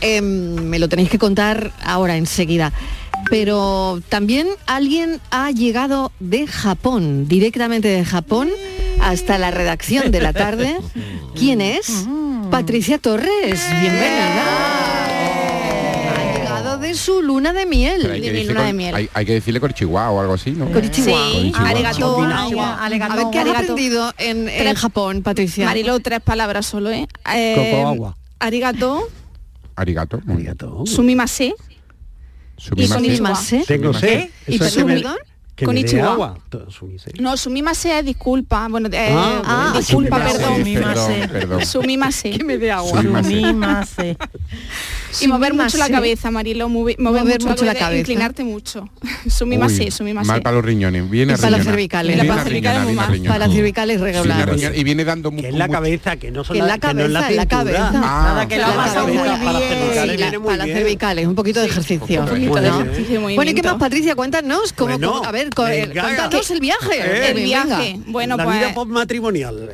[0.00, 2.72] em, me lo tenéis que contar ahora enseguida.
[3.30, 8.50] Pero también alguien ha llegado de Japón, directamente de Japón,
[9.00, 10.76] hasta la redacción de la tarde.
[11.34, 12.06] ¿Quién es?
[12.50, 15.03] Patricia Torres, bienvenida.
[16.94, 18.08] De su luna de miel.
[18.10, 18.94] Hay, que de luna de con- miel.
[18.94, 20.66] hay- hay que decirle con chihuahua o algo así, ¿no?
[20.66, 21.18] Sí, Konnichiwa.
[21.68, 22.20] arigato.
[22.22, 23.48] A ver, ¿qué has Arigato.
[23.72, 25.64] aprendido en, en Japón, Patricia?
[25.66, 27.08] Marilo, tres palabras solo, ¿eh?
[27.34, 28.16] eh Coco agua.
[28.38, 29.08] Arigato,
[29.76, 30.20] Arigato.
[30.28, 30.84] Arigato.
[30.86, 31.54] sumimase,
[32.56, 33.64] Sumimase.
[33.66, 33.98] Tengo ¿Qué?
[33.98, 34.28] sed.
[34.46, 35.16] ¿Y perdón?
[35.56, 35.76] Que Con.
[37.20, 38.66] No, sumimase es disculpa.
[38.68, 41.64] Bueno, eh, Ah, Ah, disculpa, perdón.
[41.64, 42.30] Sumimase.
[42.30, 43.02] Que me dé agua.
[43.02, 44.16] Sumimase.
[45.20, 48.00] Y mover mucho la cabeza, Marilo, mover, mucho, mucho la la cabeza.
[48.00, 48.88] inclinarte mucho.
[49.28, 50.26] Sumimase, Uy, sumimase.
[50.28, 51.08] Mal para los riñones.
[51.10, 52.14] Viene para las cervicales.
[52.14, 52.94] Viene Para las cervicales muy.
[53.26, 54.76] Para las cervicales riñona.
[54.76, 57.36] Y viene dando mu- Que es la cabeza, que no son en la cabeza, en
[57.36, 57.90] la cabeza.
[57.94, 60.42] Ah, Nada, que La pasado muy cabeza, bien.
[60.42, 62.20] para las cervicales muy un poquito de ejercicio.
[62.22, 62.80] Un poquito de ¿no?
[62.82, 64.14] ejercicio y Bueno, ¿y qué más, Patricia?
[64.14, 64.72] Cuéntanos.
[64.72, 65.50] ¿cómo, a ver, eh,
[65.92, 66.94] cuéntanos el viaje.
[66.98, 67.44] Eh, El Venga.
[67.46, 67.98] viaje.
[68.06, 69.70] Bueno, la pues vida postmatrimonial.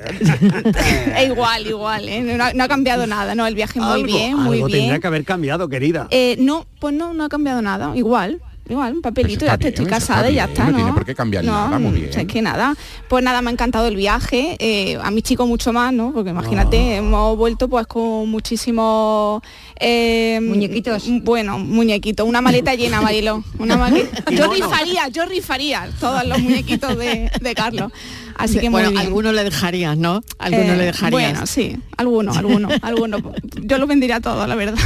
[1.17, 2.21] es igual, igual, ¿eh?
[2.23, 3.47] no, ha- no ha cambiado nada, ¿no?
[3.47, 4.79] El viaje muy Algo- bien, muy algo bien.
[4.81, 6.07] tendrá que haber cambiado, querida.
[6.11, 8.41] Eh, no, pues no, no ha cambiado nada, igual.
[8.69, 10.77] Igual, un papelito, Eso ya te estoy bien, casada y ya está, no ¿no?
[10.77, 12.11] tiene por qué cambiar nada, muy bien.
[12.11, 12.77] o sea, es que nada.
[13.09, 16.13] Pues nada, me ha encantado el viaje, eh, a mi chico mucho más, ¿no?
[16.13, 16.97] Porque imagínate, Ah.
[16.99, 19.43] hemos vuelto pues con muchísimos...
[19.81, 21.05] eh, Muñequitos.
[21.23, 23.43] Bueno, muñequitos, una maleta llena, Marilo.
[23.59, 24.25] Una maleta.
[24.31, 27.91] Yo rifaría, yo rifaría todos los muñequitos de, de Carlos.
[28.37, 29.07] Así que bueno, muy bien.
[29.07, 30.23] algunos le dejarías, ¿no?
[30.39, 31.11] Algunos Eh, le dejarías.
[31.11, 33.23] Bueno, sí, algunos, algunos, algunos.
[33.63, 34.79] Yo lo vendería todo, la verdad.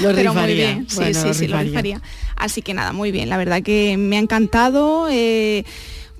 [0.00, 2.00] Lo Pero muy bien, sí, Bueno, sí, lo sí, lo rifaría.
[2.36, 5.08] Así que nada, muy bien, la verdad que me ha encantado.
[5.10, 5.64] eh,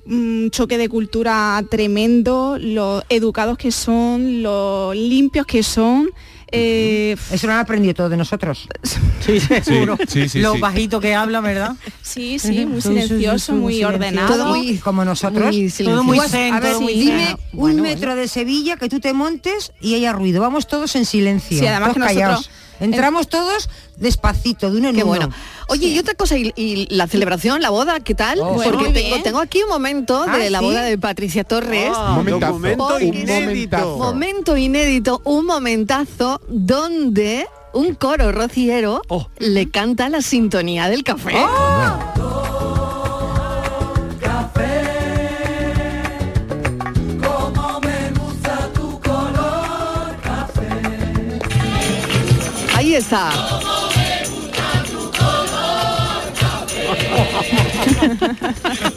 [0.05, 6.09] un choque de cultura tremendo, lo educados que son, lo limpios que son.
[6.53, 8.67] Eh, Eso lo han aprendido todos de nosotros.
[9.19, 9.97] Sí, seguro.
[10.07, 11.75] sí, sí, Lo bajito que habla, ¿verdad?
[12.01, 14.27] sí, sí, muy silencioso, muy ordenado.
[14.33, 15.53] Todo muy como nosotros.
[15.55, 18.87] muy Todo muy zen, a ver, todo muy dime un Bueno, metro de Sevilla que
[18.89, 20.41] tú te montes y haya ruido.
[20.41, 21.59] Vamos todos en silencio.
[21.59, 22.49] Sí, además todos que nosotros- callados.
[22.83, 25.09] Entramos todos despacito, de uno en Qué uno.
[25.09, 25.29] bueno.
[25.69, 28.39] Oye, y otra cosa, y, y la celebración, la boda, ¿qué tal?
[28.39, 30.65] Oh, Porque tengo, tengo aquí un momento Ah, de la ¿sí?
[30.65, 31.91] boda de Patricia Torres.
[31.95, 32.51] Ah, Un Un inédito.
[33.33, 33.97] momentazo.
[33.97, 39.27] Momento inédito, un momentazo donde un coro rociero Oh.
[39.39, 41.33] le canta la sintonía del café.
[52.93, 53.01] Ahí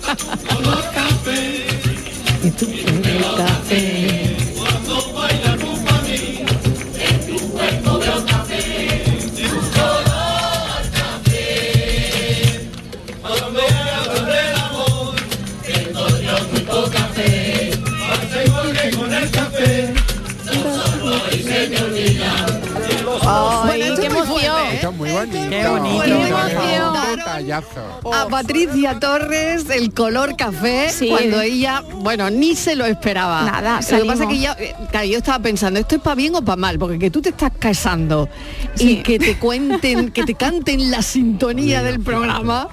[27.59, 27.76] emoción.
[28.13, 31.09] A Patricia Torres el color café Sí.
[31.09, 33.43] cuando ella, bueno, ni se lo esperaba.
[33.45, 36.15] Nada, Lo que pasa es que ya, eh, claro, yo estaba pensando, ¿esto es para
[36.15, 36.79] bien o para mal?
[36.79, 38.29] Porque que tú te estás casando
[38.79, 42.69] y que te cuenten, que te canten la sintonía del programa,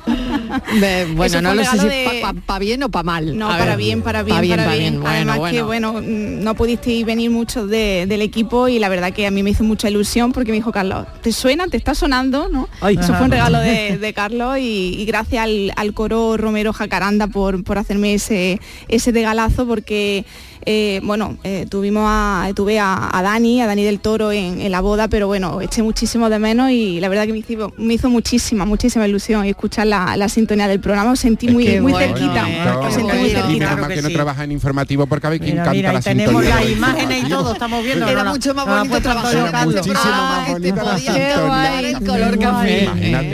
[0.80, 3.38] me- bueno, no lo sé si de- para bien o para mal.
[3.38, 3.78] No, A para ver.
[3.78, 4.94] bien, para bien, Pa' para pa' bien.
[5.02, 5.56] Bueno, Además bueno.
[5.58, 9.44] que bueno, no pudisteis venir muchos de- del equipo y la verdad que a mí
[9.44, 11.68] me hizo mucha ilusión porque me dijo Carlos, ¿te suena?
[11.68, 12.48] ¿Te está sonando?
[12.50, 12.68] ¿no?
[12.82, 12.98] Ay.
[13.00, 17.64] Eso fue un regalo de, de Carlos y, y gracias al, coro Romero Jacaranda por,
[17.64, 20.26] por hacerme ese, ese regalazo porque
[20.66, 24.72] eh, bueno, eh, tuvimos a, tuve a, a Dani, a Dani del Toro en, en
[24.72, 27.94] la boda, pero bueno, eché muchísimo de menos y la verdad que me hizo, me
[27.96, 32.16] hizo muchísima, muchísima ilusión escuchar la, la sintonía del programa, os sentí muy, muy bueno,
[32.16, 32.46] cerquita,
[32.92, 33.28] sentí muy bueno.
[33.28, 33.76] Y cerquita.
[33.76, 34.14] mal que que no sí.
[34.14, 36.70] trabaja en informativo porque a ver quién Mira, canta mira, la y tenemos sintonía las
[36.72, 38.08] imágenes y todo, estamos viendo.
[38.08, 41.48] Era mucho más ha bonito puesto trabajar Muchísimo Ah, más te bonita la podía sintonía.
[41.48, 42.90] dar el color café.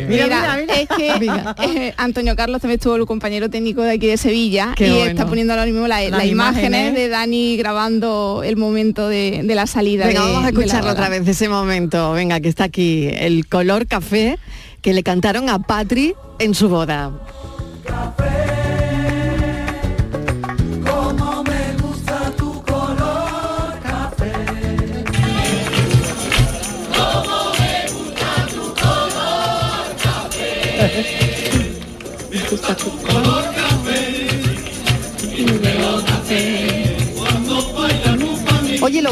[0.08, 1.10] Mira, es que
[1.88, 5.06] eh, Antonio Carlos también estuvo el compañero técnico de aquí de Sevilla Qué y bueno.
[5.12, 6.94] está poniendo ahora mismo la- las, imágenes.
[6.94, 7.19] de Dani
[7.58, 10.06] grabando el momento de, de la salida.
[10.08, 12.12] Venga, de- vamos a escucharlo otra vez, ese momento.
[12.14, 14.38] Venga, que está aquí, el color café
[14.82, 17.12] que le cantaron a Patri en su boda.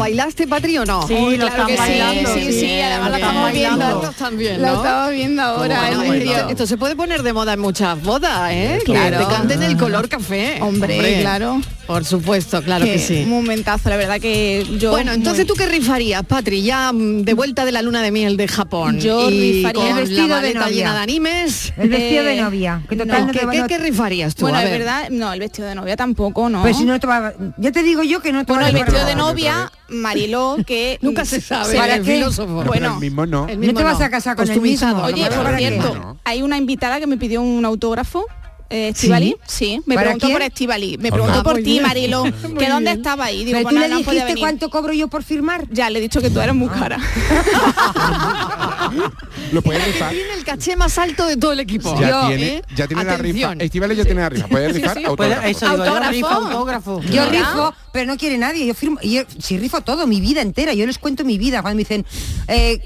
[0.08, 1.06] Bailaste, Patri, o no?
[1.08, 2.34] Sí, Uy, lo claro están que sí, bailando.
[2.34, 3.78] sí, sí, además lo estamos bien.
[3.78, 4.02] viendo.
[4.02, 5.82] Los también, Lo estamos viendo ahora.
[5.82, 6.38] Bueno, el vídeo.
[6.38, 8.80] esto, esto se puede poner de moda en muchas bodas, ¿eh?
[8.86, 9.20] Claro.
[9.20, 10.60] Que te canten el color café.
[10.62, 11.62] Hombre, claro.
[11.88, 13.22] Por supuesto, claro que sí.
[13.24, 14.92] Un momentazo, la verdad que yo...
[14.92, 18.12] Bueno, entonces muy- tú qué rifarías, Patri, ya mm, de vuelta de la luna de
[18.12, 19.00] miel de Japón.
[19.00, 20.70] Yo y rifaría con el vestido de la novia.
[20.76, 21.74] llena de animes.
[21.78, 22.82] El vestido de Eh, novia.
[22.90, 23.32] Que total no,
[23.68, 24.42] ¿qué, rifarías tú?
[24.42, 24.80] Bueno, A es ver.
[24.80, 26.62] verdad, no, el vestido de novia tampoco, ¿no?
[26.62, 28.76] Pues si no te va, ya te digo yo que no te bueno, va el
[28.76, 32.16] vestido de novia, Mariló, que Nunca se sabe, ¿Para el qué?
[32.16, 32.64] filósofo.
[32.66, 33.48] Bueno, el mismo no.
[33.48, 35.04] el No te vas a casar con el mismo.
[35.04, 38.26] Oye, por cierto, hay una invitada que me pidió un autógrafo.
[38.70, 41.80] Eh, Estivali, sí, me ¿Para preguntó por Estivali, me preguntó Ah, por muy ti.
[41.80, 42.24] Marilo,
[42.60, 43.46] que dónde estaba ahí.
[43.46, 44.40] Digo, Pero tú nada, le dijiste venir.
[44.40, 45.66] cuánto cobro yo por firmar.
[45.72, 46.78] Ya, le he dicho que tú eres muy Ah.
[46.80, 46.98] cara.
[49.52, 50.12] Lo puedes rifar.
[50.12, 51.98] Tiene el caché más alto de todo el equipo.
[52.00, 52.62] Ya Yo, tiene, ¿eh?
[52.76, 53.54] ya tiene la rifa.
[53.60, 54.48] Estivales ya tiene la rifa.
[54.48, 55.46] Puedes rifar autógrafos.
[55.46, 55.76] eso
[56.12, 57.02] digo, yo Autógrafo.
[57.04, 58.66] Yo rifo, pero no quiere nadie.
[58.66, 60.74] Yo firmo, yo si rifo todo, mi vida entera.
[60.74, 61.62] Yo les cuento mi vida.
[61.62, 62.06] Cuando me dicen
[62.48, 62.80] eh,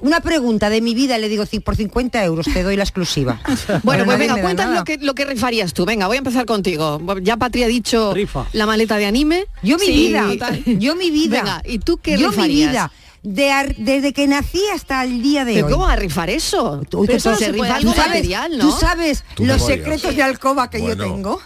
[0.00, 3.40] una pregunta de mi vida, le digo "Sí, por 50 euros te doy la exclusiva.
[3.82, 5.84] Bueno, pues venga, cuéntanos lo que, lo que rifarías tú.
[5.84, 7.00] Venga, voy a empezar contigo.
[7.22, 8.46] Ya Patria ha dicho Rifa.
[8.52, 9.46] la maleta de anime.
[9.62, 9.92] Yo mi Sí.
[9.92, 10.28] vida,
[10.66, 11.38] yo mi vida.
[11.42, 12.70] Venga, ¿y tú qué Yo mi rifarías?
[12.70, 12.92] vida.
[13.22, 15.72] De ar- desde que nací hasta el día de ¿Pero hoy.
[15.72, 16.82] cómo a rifar eso?
[16.92, 18.02] Uy, Pero eso se se rifa puede algo hacer.
[18.02, 18.64] ¿Tú sabes- material, ¿no?
[18.70, 19.78] Tú sabes Tú los podrías.
[19.78, 20.94] secretos de alcoba que Bueno.
[21.06, 21.40] yo tengo.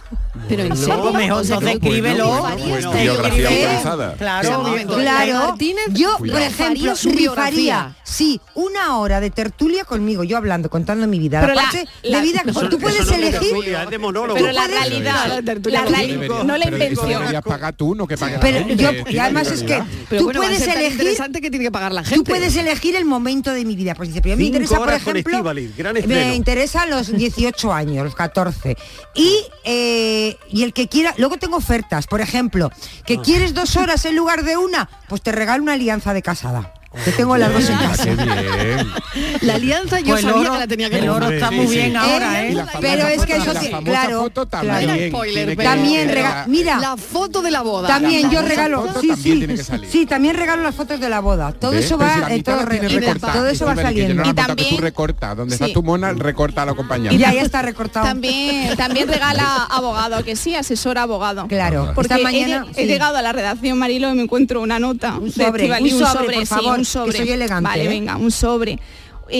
[0.49, 1.13] Pero en serio.
[1.13, 2.43] Mejor, O sea, entonces que- escríbelo.
[2.57, 4.15] Biografía autorizada.
[4.15, 5.57] Claro, Claro,
[5.93, 11.41] yo, por ejemplo, rifaría, sí, una hora de tertulia conmigo, yo hablando, contando mi vida.
[11.41, 13.41] Pero la parte la- de vida Eso- tú puedes no elegir.
[13.41, 14.39] tertulia, es de monólogo.
[14.39, 17.43] Pero la realidad, La realidad, no la invención.
[17.45, 19.83] pagar tú, no que Pero yo, y además es que
[20.19, 22.17] tú puedes elegir interesante que tiene que pagar la gente.
[22.19, 23.95] Tú puedes elegir el momento de mi vida.
[23.95, 25.43] Pues dice, pero me interesa, por ejemplo,
[26.07, 28.77] me interesa los 18 años, los 14.
[29.15, 32.71] Y, eh, y el que quiera, luego tengo ofertas, por ejemplo,
[33.05, 33.23] que Ah.
[33.23, 36.73] quieres dos horas en lugar de una, pues te regalo una alianza de casada.
[37.17, 38.07] Tengo las dos en Ah, casa.
[39.43, 41.75] La alianza yo Pues sabía oro- que la tenía que el oro está muy sí.
[41.75, 44.69] bien ahora, Eh, la Pero es que eso la sí, claro, foto claro.
[44.69, 45.11] también.
[45.11, 47.89] Spoiler, También era- rega- mira, La foto de la boda.
[47.89, 51.53] También La yo regalo, sí, también sí, sí, también regalo las fotos de la boda.
[51.53, 51.85] Todo ¿Ves?
[51.85, 54.23] eso va, si la eh, mitad todo, la todo eso va saliendo.
[54.23, 55.37] la Y tú también- recortas.
[55.37, 57.15] Donde está tu mona, recorta al acompañante.
[57.15, 58.07] Y ya está recortado.
[58.07, 61.47] También, también regala abogado, que sí, asesora abogado.
[61.49, 65.13] Claro, Porque mañana he, llegado a la redacción Marilo y me encuentro una nota.
[65.13, 67.19] De un sobre, por favor, un que sobre.
[67.19, 67.89] soy elegante, Vale, ¿eh?
[67.89, 68.79] venga, un sobre.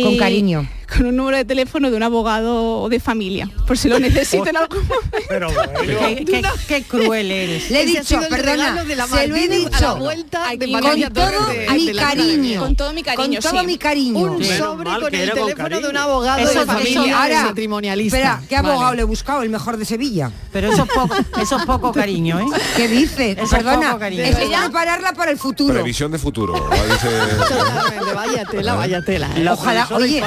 [0.03, 0.69] Con cariño.
[0.89, 4.57] Con un número de teléfono de un abogado de familia, por si lo necesito en
[4.57, 5.19] algún momento.
[5.29, 5.73] Pero bueno.
[5.81, 7.71] Qué, qué- qué cruel eres.
[7.71, 9.97] Le he dicho, perdona, de la se lo he Martínez a la dicho.
[9.97, 10.81] vuelta Aquí, con
[11.13, 12.61] todo de- mi de cariño.
[12.61, 13.67] Con todo mi cariño, Con todo sí.
[13.67, 14.19] mi cariño.
[14.19, 17.43] Un Menos sobre con el con teléfono de un abogado Eso- de eso- familia Ahora,
[17.45, 18.17] matrimonialista.
[18.17, 18.97] Espera, ¿qué abogado Vale.
[18.97, 19.43] le he buscado?
[19.43, 20.31] El mejor de Sevilla.
[20.53, 22.45] Pero eso es poco, eso es poco cariño, ¿eh?
[22.77, 22.85] ¿Qué?
[23.03, 24.23] Eso es Perdona, poco cariño.
[24.23, 25.75] esto es prepararla para el futuro.
[25.75, 26.55] Previsión de futuro.
[26.91, 29.29] dice- vaya tela, vaya tela.
[29.37, 29.41] ¿eh?
[29.85, 30.23] Ojalá, oye,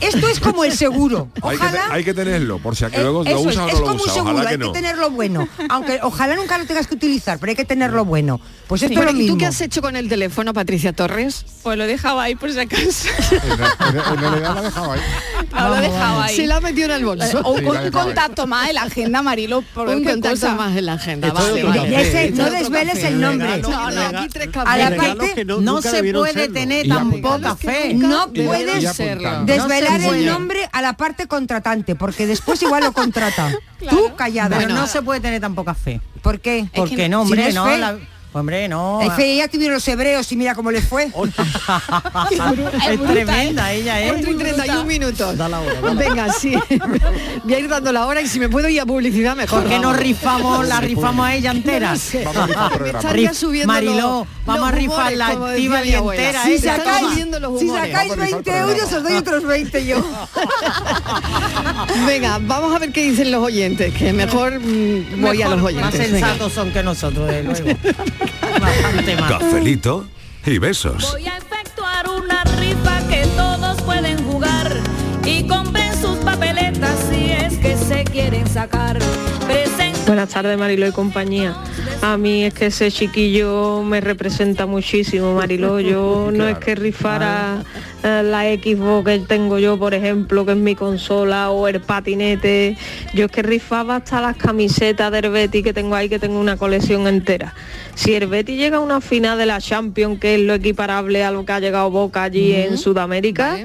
[0.00, 1.28] esto es como el seguro.
[1.42, 3.66] Hay que, hay tenerlo, por si a que eh, luego lo eso es, o no
[3.66, 4.14] lo como un usa.
[4.14, 4.72] seguro, hay que no.
[4.72, 5.48] tenerlo bueno.
[5.68, 8.40] Aunque ojalá nunca lo tengas que utilizar, pero hay que tenerlo bueno.
[8.66, 9.34] Pues esto es lo ¿Y mismo.
[9.34, 11.44] tú qué has hecho con el teléfono, Patricia Torres?
[11.62, 13.08] Pues lo dejaba ahí por si acaso.
[13.42, 15.00] En, realidad ahí.
[15.52, 16.36] No, lo dejaba ahí.
[16.36, 17.40] Se la ha metido en el bolso.
[17.44, 20.54] O Sí, un, contacto más en la agenda, Marilo, por Un contacto cosa.
[20.54, 21.32] más en la agenda.
[21.32, 22.00] Vale, vale.
[22.00, 23.48] Ese, no desveles el nombre.
[23.56, 27.94] Regalo- No, no, rega- aquí tres A la parte- no, se puede tener tampoco fe.
[27.94, 28.81] No puedes.
[29.46, 30.26] Desvelar No el puede.
[30.26, 33.52] nombre a la parte contratante, porque después igual lo contrata.
[33.90, 34.58] Tú callada.
[34.58, 36.00] Pero no se puede tener tan poca fe.
[36.22, 36.66] ¿Por qué?
[36.74, 37.64] Porque no, si hombre, es no.
[37.66, 37.96] fe, la-
[38.32, 39.00] hombre, no.
[39.00, 41.04] Es fe, ya tuvieron los hebreos y mira cómo les fue.
[42.90, 44.08] es tremenda ella, ¿eh?
[44.12, 45.36] 4 y 31 minutos.
[45.36, 46.54] Da la hora, da la Venga, sí.
[47.44, 49.60] Voy a ir dando la hora y si me puedo ir a publicidad mejor.
[49.60, 49.98] ¿Por qué no vamos.
[49.98, 51.94] rifamos, la rifamos a ella entera?
[52.24, 52.98] Vamos a rifar Me programa.
[53.00, 56.58] están Rif- ya subiendo Mariló, los- vamos a rifar la activa y entera, Si ¿eh?
[56.58, 57.08] Sacáis,
[57.58, 58.72] si sacáis Vamos a rifar 20 programa.
[58.72, 59.96] euros, os doy otros 20 yo.
[62.06, 65.66] Venga, vamos a ver qué dicen los oyentes, que mejor mm, voy a los Más
[65.66, 65.98] oyentes.
[66.12, 66.18] venga.
[66.28, 67.78] sensatos son que nosotros, de luego.
[68.60, 69.30] Bastante más.
[69.32, 70.06] Cafelito
[70.46, 71.10] y besos.
[71.12, 74.72] Voy a efectuar una rifa que todos pueden jugar
[75.24, 78.98] y compren sus papeletas si es que se quieren sacar.
[80.12, 81.56] Buenas tardes Marilo y compañía.
[82.02, 85.80] A mí es que ese chiquillo me representa muchísimo, Marilo.
[85.80, 87.64] Yo no es que rifara
[88.02, 92.76] eh, la Xbox que tengo yo, por ejemplo, que es mi consola, o el patinete.
[93.14, 96.58] Yo es que rifaba hasta las camisetas del Betty que tengo ahí, que tengo una
[96.58, 97.54] colección entera.
[97.94, 101.30] Si el Betty llega a una final de la Champions, que es lo equiparable a
[101.30, 103.56] lo que ha llegado Boca allí en Sudamérica,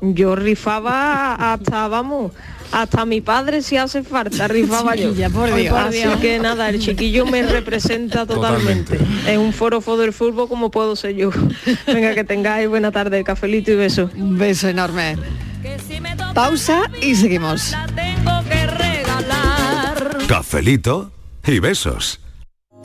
[0.00, 2.30] yo rifaba hasta, vamos,
[2.72, 5.10] hasta mi padre si hace falta, rifaba yo.
[5.10, 5.74] Chiquilla, por Dios.
[5.74, 8.96] Así que nada, el chiquillo me representa totalmente.
[8.98, 9.32] Totalmente.
[9.32, 11.30] Es un forofo del fútbol como puedo ser yo.
[11.86, 14.10] Venga, que tengáis buena tarde, cafelito y besos.
[14.14, 15.16] Un beso enorme.
[16.34, 17.72] Pausa y seguimos.
[17.72, 20.18] la tengo que regalar.
[20.28, 21.10] Cafelito
[21.46, 22.20] y besos.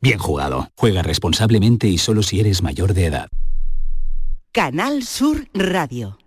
[0.00, 0.68] bien jugado.
[0.76, 3.28] Juega responsablemente y solo si eres mayor de edad.
[4.52, 6.18] Canal Sur Radio.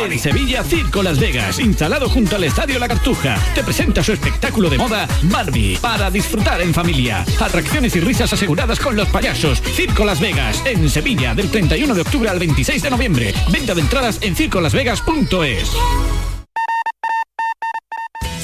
[0.00, 4.70] En Sevilla, Circo Las Vegas, instalado junto al Estadio La Cartuja, te presenta su espectáculo
[4.70, 7.26] de moda Barbie, para disfrutar en familia.
[7.40, 9.60] Atracciones y risas aseguradas con los payasos.
[9.60, 13.34] Circo Las Vegas, en Sevilla, del 31 de octubre al 26 de noviembre.
[13.50, 15.72] Venta de entradas en circolasvegas.es.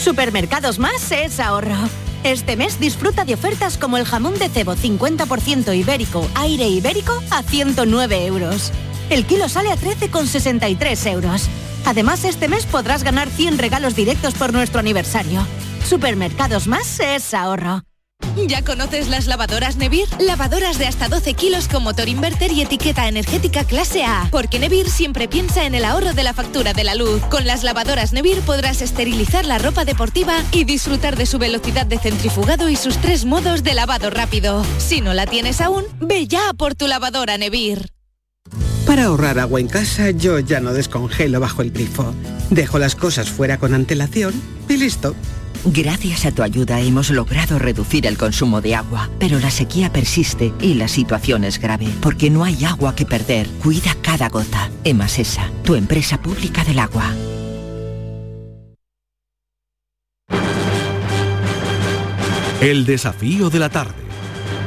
[0.03, 1.89] Supermercados Más es ahorro.
[2.25, 7.43] Este mes disfruta de ofertas como el jamón de cebo 50% ibérico, aire ibérico a
[7.43, 8.73] 109 euros.
[9.11, 11.51] El kilo sale a 13,63 euros.
[11.85, 15.47] Además, este mes podrás ganar 100 regalos directos por nuestro aniversario.
[15.85, 17.83] Supermercados Más es ahorro.
[18.49, 20.07] ¿Ya conoces las lavadoras Nevir?
[20.19, 24.29] Lavadoras de hasta 12 kilos con motor inverter y etiqueta energética clase A.
[24.31, 27.23] Porque Nevir siempre piensa en el ahorro de la factura de la luz.
[27.31, 31.99] Con las lavadoras Nevir podrás esterilizar la ropa deportiva y disfrutar de su velocidad de
[31.99, 34.65] centrifugado y sus tres modos de lavado rápido.
[34.79, 37.91] Si no la tienes aún, ve ya por tu lavadora Nevir.
[38.87, 42.13] Para ahorrar agua en casa, yo ya no descongelo bajo el grifo.
[42.51, 44.35] Dejo las cosas fuera con antelación
[44.69, 45.15] y listo.
[45.67, 50.53] Gracias a tu ayuda hemos logrado reducir el consumo de agua, pero la sequía persiste
[50.61, 53.49] y la situación es grave, porque no hay agua que perder.
[53.63, 54.71] Cuida cada gota.
[54.85, 57.15] Emasesa, tu empresa pública del agua.
[62.61, 64.04] El desafío de la tarde.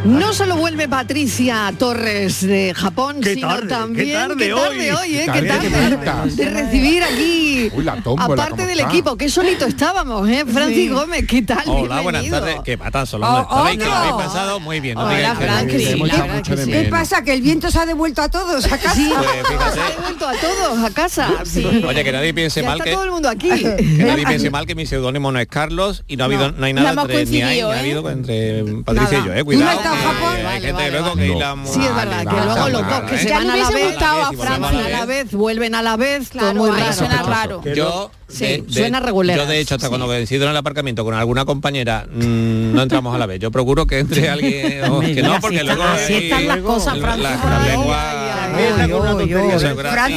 [0.05, 5.17] No solo vuelve Patricia Torres de Japón, Qué sino tarde, también qué tarde hoy.
[5.17, 6.31] eh, Qué qué tarde, tarde, qué tarde.
[6.35, 8.91] de recibir aquí, Uy, la tómbola, aparte ¿cómo del está?
[8.91, 10.45] equipo, qué solito estábamos, ¿eh?
[10.47, 10.89] Francis Sí.
[10.89, 11.63] Gómez, ¿qué tal?
[11.65, 12.39] Hola, buenas Bienvenido.
[12.39, 12.63] tardes.
[12.63, 13.27] ¿Qué patan solo?
[13.27, 14.17] Oh, ¿Sabéis que lo oh, habéis no.
[14.19, 14.59] pensado?
[14.61, 14.95] Muy bien.
[14.95, 15.35] No Hola, que no.
[15.35, 15.79] Francis, Que
[16.43, 16.71] que de sí.
[16.71, 17.23] ¿Qué pasa?
[17.23, 18.93] ¿Que el viento se ha devuelto a todos a casa?
[18.95, 19.79] Sí, Pues fíjate.
[19.97, 21.29] he vuelto a todos a casa.
[21.43, 21.65] Sí.
[21.65, 23.49] Oye, que nadie piense Ya mal está que, todo el mundo aquí.
[23.49, 26.65] que nadie piense mal que mi seudónimo no es Carlos y no ha habido no,
[26.65, 27.79] hay nada entre ni hay, ha ¿eh?
[27.79, 29.39] habido entre Patricia y yo, eh.
[29.39, 29.81] No Cuidado.
[29.93, 30.35] En que Japón.
[30.35, 31.21] hay Vale, gente vale, luego vale.
[31.65, 34.55] que Sí, es verdad, que luego los dos que se van a la vez, a
[34.55, 36.93] a la vez, vuelven a la vez, todo Claro, muy raro.
[36.93, 37.61] suena raro.
[37.75, 39.37] Yo Sí, de- de- suena regular.
[39.37, 43.15] Yo de hecho hasta cuando coincido en el aparcamiento con alguna compañera mm, no entramos
[43.15, 43.39] a la vez.
[43.39, 47.27] Yo procuro que entre alguien o que no porque luego así están las cosas, Francis.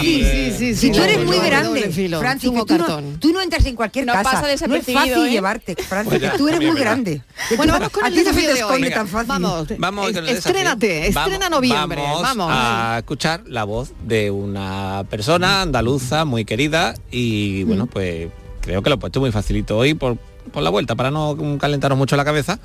[0.01, 3.19] Sí, sí, sí, si tú eres muy grande, Francis, tú no, cartón.
[3.21, 4.31] tú no entras en cualquier No casa.
[4.31, 5.31] pasa no es fácil ¿eh?
[5.31, 7.21] llevarte, Francis, Pues tú eres muy grande.
[7.57, 8.91] Bueno, vamos con a el desafío de hoy.
[8.91, 9.60] fácil.
[9.79, 12.49] Vamos, estrénate, estrena Vamos- noviembre, Vamos, vamos.
[12.51, 18.29] a escuchar la voz de una persona andaluza muy querida y bueno, pues
[18.61, 20.17] creo que lo he puesto muy facilito hoy por,
[20.53, 22.59] por la vuelta para no calentaros mucho la cabeza.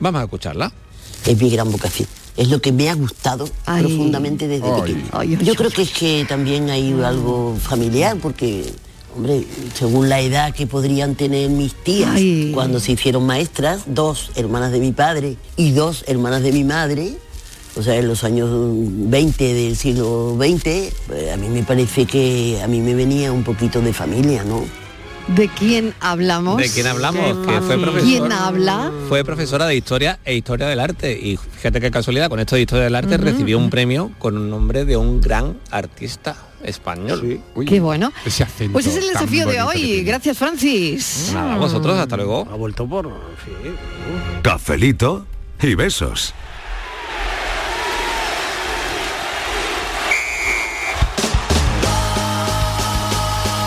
[0.00, 0.72] Vamos a escucharla.
[1.26, 2.08] Es mi gran vocación.
[2.36, 3.82] Es lo que me ha gustado Ay.
[3.82, 5.04] profundamente desde Ay.
[5.12, 8.64] ay, Yo ay, creo que es que también hay algo familiar, porque,
[9.16, 9.44] hombre,
[9.74, 12.50] según la edad que podrían tener mis tías Ay.
[12.54, 17.14] cuando se hicieron maestras, dos hermanas de mi padre y dos hermanas de mi madre,
[17.76, 22.60] o sea, en los años 20 del siglo XX, pues, a mí me parece que
[22.62, 24.64] a mí me venía un poquito de familia, ¿no?
[25.28, 26.56] ¿De quién hablamos?
[26.56, 27.46] ¿De quién hablamos?
[27.46, 28.08] Que fue profesor.
[28.08, 28.90] ¿Quién habla?
[29.08, 31.12] Fue profesora de historia e historia del arte.
[31.12, 34.50] Y fíjate qué casualidad, con esto de historia del arte recibió un premio con un
[34.50, 37.40] nombre de un gran artista español.
[37.66, 38.12] Qué bueno.
[38.24, 40.02] Ese acento Pues es el desafío de hoy.
[40.02, 41.30] Gracias, Francis.
[41.32, 42.46] Nada, a vosotros, hasta luego.
[42.50, 43.06] Ha vuelto por...
[43.44, 43.52] sí.
[44.42, 45.26] Cafelito
[45.62, 46.34] y besos.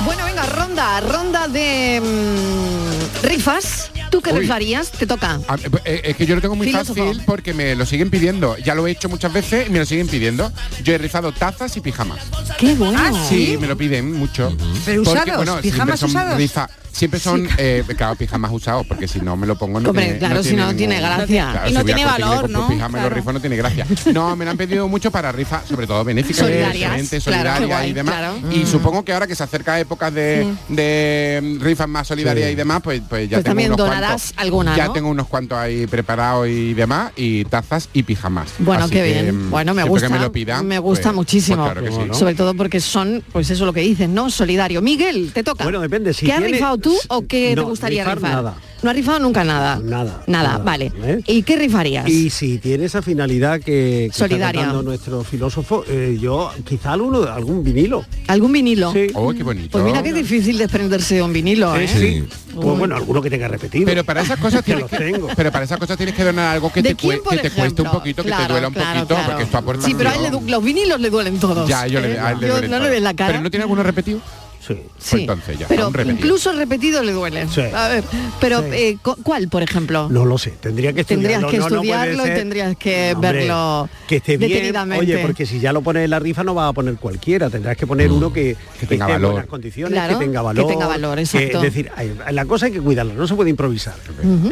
[0.05, 3.92] Bueno, venga, ronda, ronda de mm, rifas.
[4.13, 4.91] ¿Tú qué rifarías?
[4.91, 5.39] Te toca.
[5.47, 7.03] Ah, eh, Es que yo lo tengo muy Filósofo.
[7.03, 8.55] fácil porque me lo siguen pidiendo.
[8.59, 10.51] Ya lo he hecho muchas veces y me lo siguen pidiendo.
[10.83, 12.19] Yo he rizado tazas y pijamas.
[12.59, 12.99] Qué bueno.
[13.27, 14.55] Sí, me lo piden mucho.
[14.85, 16.37] Pero Porque, usados, bueno, siempre pijamas son usados.
[16.39, 20.03] rifa- siempre son, eh, claro, pijamas usados, porque si no me lo pongo no Hombre,
[20.05, 21.63] tiene, claro, si no, tiene gracia.
[21.65, 22.67] Y si no voy a tiene valor, compro ¿no?
[22.67, 23.09] pijama y Claro.
[23.09, 23.87] los rifas no tiene gracia.
[24.13, 27.59] No, me lo han pedido mucho para rifas, sobre todo benéficas, Solidarias, evidentemente, claro, solidarias
[27.59, 28.13] qué guay, y demás.
[28.15, 28.35] claro.
[28.51, 28.67] Y Mm.
[28.67, 32.53] supongo que ahora que se acerca épocas de, de rifas más solidarias Sí.
[32.53, 34.93] y demás, pues, pues ya Pues tengo también unos donarás prepararás alguna, Ya ¿no?
[34.93, 38.49] tengo unos cuantos ahí preparados y demás, y tazas y pijamas.
[38.59, 39.47] Bueno, Así qué que, bien.
[39.47, 40.07] mm, Bueno, me gusta.
[40.07, 41.63] que me lo pidan, me gusta pues- muchísimo.
[41.63, 42.19] pues claro que sí.
[42.19, 44.29] Sobre todo porque son, pues eso lo que dicen, ¿no?
[44.29, 44.81] Solidario.
[44.81, 45.63] Miguel, te toca.
[45.63, 48.31] Bueno, depende, si ¿Qué has rifado tú o qué te gustaría rifar rifar?
[48.31, 48.55] nada.
[48.83, 49.79] No has rifado nunca nada.
[49.81, 50.23] Nada.
[50.27, 50.91] Nada, vale.
[51.03, 51.21] ¿eh?
[51.27, 52.07] ¿Y qué rifarías?
[52.07, 54.67] Y si tiene esa finalidad que, que está Solidaria.
[54.73, 58.05] nuestro filósofo, eh, yo quizá alguno, algún vinilo.
[58.27, 58.91] ¿Algún vinilo?
[58.91, 59.07] Sí.
[59.13, 59.69] Oh, qué bonito.
[59.71, 61.87] Pues mira qué difícil desprenderse de un vinilo, ¿eh?
[61.87, 63.85] Sí, Pues bueno, alguno que tenga repetido.
[63.85, 65.27] Pero para esas cosas Que tienes que, tengo.
[65.35, 67.49] pero para esas cosas tienes que donar algo que ¿De te, quién, cue- por que
[67.49, 69.29] te cueste un poquito, que te duela un claro, poquito, claro.
[69.29, 69.91] porque es tu aportación.
[69.91, 71.67] Sí, pero a él le los vinilos le duelen todos.
[71.69, 72.83] Ya, yo le, a él le Yo duele no todo.
[72.85, 73.31] le ves la cara.
[73.31, 74.19] Pero no tiene alguno repetido.
[74.65, 74.77] Sí.
[74.97, 77.47] Sí, entonces ya, pero incluso el repetido le duele.
[77.49, 77.61] Sí.
[77.61, 78.03] A ver,
[78.39, 78.67] pero Sí.
[78.71, 80.07] eh, cu- ¿cuál, por ejemplo?
[80.09, 81.49] No lo sé, tendría que estudiarlo.
[81.49, 84.51] Tendrías que no, no puede estudiarlo y tendrías que Hombre, verlo que esté bien.
[84.51, 85.01] detenidamente.
[85.03, 87.75] Oye, porque si ya lo pones en la rifa no vas a poner cualquiera, tendrás
[87.75, 89.31] que poner uno que, que tenga esté en valor.
[89.31, 90.67] buenas condiciones, Claro, que tenga que valor.
[90.67, 91.91] tenga valor, que- es decir,
[92.31, 93.95] la cosa hay que cuidarla, no se puede improvisar.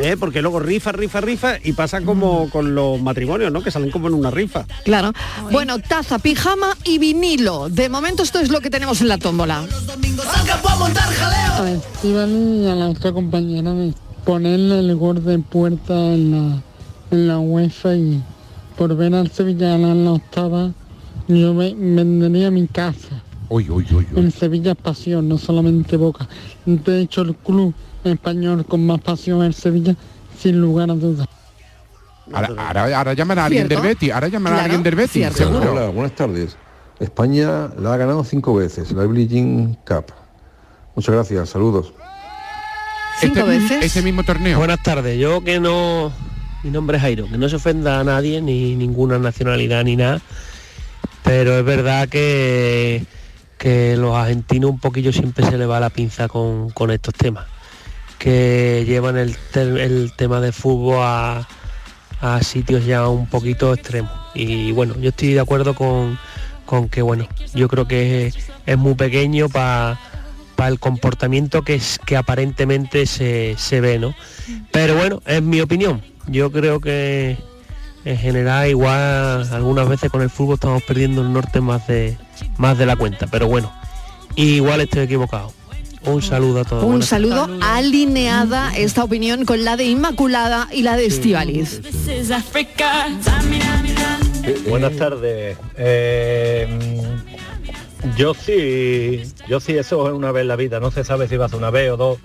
[0.02, 0.18] ¿eh?
[0.20, 3.64] Porque luego rifa, rifa, rifa y pasa como con los matrimonios, ¿no?
[3.64, 4.66] Que salen como en una rifa.
[4.84, 5.14] Claro.
[5.52, 7.70] Bueno, taza, pijama y vinilo.
[7.70, 9.64] De momento esto es lo que tenemos en la tómbola.
[11.60, 13.94] A Estíbaliz y a la otra compañera de
[14.26, 16.62] ponerle el gol de puerta en la,
[17.12, 18.24] en la UEFA y
[18.78, 20.72] por ver al Sevilla ganar la octava,
[21.28, 23.22] yo ve- vendería mi casa.
[23.50, 24.20] Uy, uy, uy, uy.
[24.20, 26.28] En Sevilla es pasión, no solamente Boca.
[26.66, 27.74] De hecho, el club
[28.04, 29.96] español con más pasión es Sevilla,
[30.40, 31.28] sin lugar a dudas.
[32.34, 33.82] Ahora, ahora, ahora llamará a alguien del.
[33.82, 35.72] Betis, ahora llamará a Claro, alguien del seguro.
[35.74, 36.56] Hola, buenas tardes.
[37.02, 40.14] España la ha ganado cinco veces, la Billie Jean Cup.
[40.96, 41.94] Muchas gracias, saludos.
[43.20, 43.84] Cinco veces.
[43.84, 44.58] Ese mismo torneo.
[44.58, 46.12] Buenas tardes, yo que no...
[46.64, 50.22] Mi nombre es Jairo, que no se ofenda a nadie, ni ninguna nacionalidad, ni nada.
[51.24, 53.04] Pero es verdad que,
[53.58, 57.48] que los argentinos un poquillo siempre se le va la pinza con, con estos temas.
[58.20, 61.48] Que llevan el, el tema de fútbol a,
[62.22, 64.12] a sitios ya un poquito extremos.
[64.36, 66.20] Y bueno, yo estoy de acuerdo con,
[66.72, 70.00] con que bueno, yo creo que es, es muy pequeño para
[70.58, 74.16] el comportamiento que es que aparentemente se, se ve, ¿no?
[74.72, 76.02] Pero bueno, es mi opinión.
[76.28, 77.36] Yo creo que
[78.06, 82.18] en general igual algunas veces con el fútbol estamos perdiendo el norte más de
[82.56, 83.70] más de la cuenta, pero bueno,
[84.38, 85.52] igual estoy equivocado.
[86.06, 86.84] Un saludo a todos.
[86.84, 91.82] Un Buenas saludo alineada esta opinión con la de Inmaculada y la de Estivaliz.
[94.68, 95.58] Buenas tardes.
[95.78, 96.68] Eh,
[98.18, 100.80] yo sí, yo sí, eso es una vez en la vida.
[100.80, 102.20] No se sabe si va a ser una vez o dos.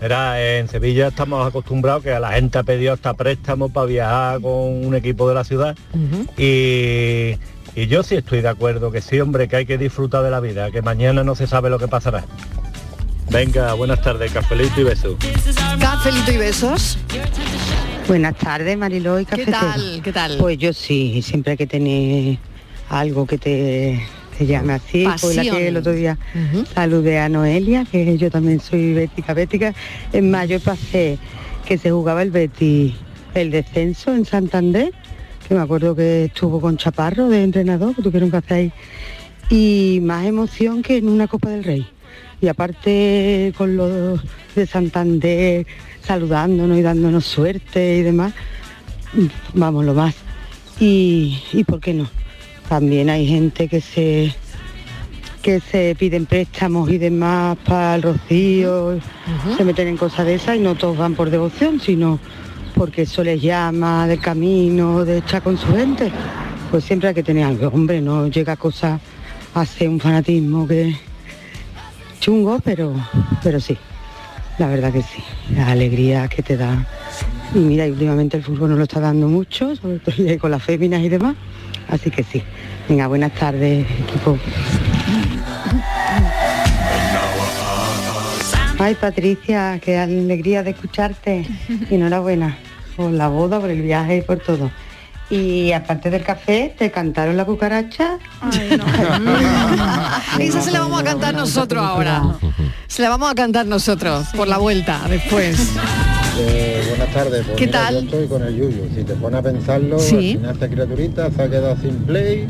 [0.00, 4.40] Era en Sevilla estamos acostumbrados que a la gente ha pedido hasta préstamos para viajar
[4.42, 5.74] con un equipo de la ciudad.
[6.36, 7.36] Y,
[7.74, 10.40] y yo sí estoy de acuerdo que sí, hombre, que hay que disfrutar de la
[10.40, 12.24] vida, que mañana no se sabe lo que pasará.
[13.30, 15.16] Venga, buenas tardes, cafelito y besos.
[15.80, 16.98] Cafelito y besos.
[18.06, 19.58] Buenas tardes, Mariló y ¿Qué Cafetero.
[19.58, 20.00] tal?
[20.02, 20.36] ¿Qué tal?
[20.38, 22.38] Pues yo sí, siempre hay que tener
[22.88, 24.00] algo que te,
[24.38, 25.04] te llame así.
[25.20, 25.56] Pues la Pasión.
[25.56, 26.16] que el otro día
[26.72, 29.74] saludé a Noelia, que yo también soy bética, bética.
[30.12, 31.18] En mayo pasé
[31.66, 32.94] que se jugaba el Betis,
[33.34, 34.92] el descenso en Santander,
[35.48, 38.72] que me acuerdo que estuvo con Chaparro de entrenador, que tuvieron que hacer ahí.
[39.50, 41.86] Y más emoción que en una Copa del Rey.
[42.40, 44.20] Y aparte con los
[44.54, 45.66] de Santander
[46.06, 48.32] saludándonos y dándonos suerte y demás,
[49.54, 50.14] vamos, lo más.
[50.78, 52.08] Y, y por qué no.
[52.68, 54.34] También hay gente que se
[55.42, 58.98] que se piden préstamos y demás para el rocío,
[59.56, 62.18] se meten en cosas de esas y no todos van por devoción, sino
[62.74, 66.10] porque eso les llama del camino, de estar con su gente.
[66.72, 69.00] Pues siempre hay que tener algo, hombre, no llega a cosas
[69.64, 70.96] ser un fanatismo que
[72.18, 72.92] chungo, pero,
[73.42, 73.78] pero sí,
[74.58, 75.22] la verdad que sí,
[75.54, 76.86] la alegría que te da.
[77.54, 80.62] Y mira, y últimamente el fútbol nos lo está dando mucho, sobre todo con las
[80.62, 81.36] féminas y demás.
[81.88, 82.42] Así que sí.
[82.88, 84.38] Venga, buenas tardes, equipo.
[88.78, 91.46] Ay, Patricia, qué alegría de escucharte.
[91.90, 92.56] Enhorabuena
[92.96, 94.70] por la boda, por el viaje y por todo.
[95.28, 98.18] Y aparte del café, ¿te cantaron la cucaracha?
[100.38, 102.22] Esa se la vamos a cantar nosotros ahora.
[102.86, 105.72] Se la vamos a cantar nosotros por la vuelta después.
[106.38, 107.44] Eh, buenas tardes.
[107.44, 107.94] Pues ¿Qué mira, tal?
[107.94, 108.88] Yo estoy con el Yuyu.
[108.94, 110.14] Si te pones a pensarlo, Sí.
[110.14, 112.46] al final esta criaturita se ha quedado sin play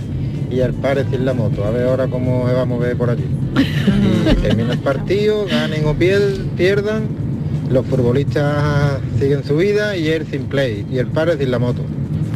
[0.50, 1.64] y el padre sin la moto.
[1.64, 3.24] A ver ahora cómo se va a mover por allí.
[4.30, 7.04] Y termina el partido, ganen o pier- pierdan,
[7.70, 11.82] los futbolistas siguen su vida y él sin play y el padre sin la moto.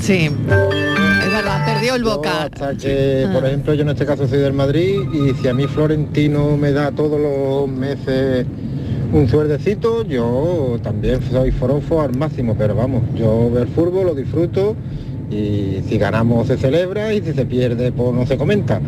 [0.01, 2.45] Sí, es verdad, perdió el boca.
[2.45, 5.67] Hasta que, por ejemplo, yo en este caso soy del Madrid y si a mí
[5.67, 8.47] Florentino me da todos los meses
[9.13, 14.77] un suerdecito, yo también soy forofo al máximo, pero vamos, yo ver fútbol lo disfruto
[15.31, 18.81] y si ganamos se celebra y si se pierde pues no se comenta,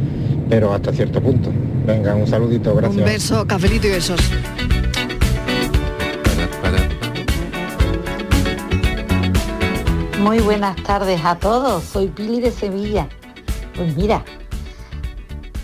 [0.49, 1.51] pero hasta cierto punto.
[1.87, 2.99] Venga, un saludito, gracias.
[2.99, 4.21] Un beso, cafelito y besos.
[10.23, 13.09] Muy buenas tardes a todos, soy Pili de Sevilla.
[13.75, 14.25] Pues mira,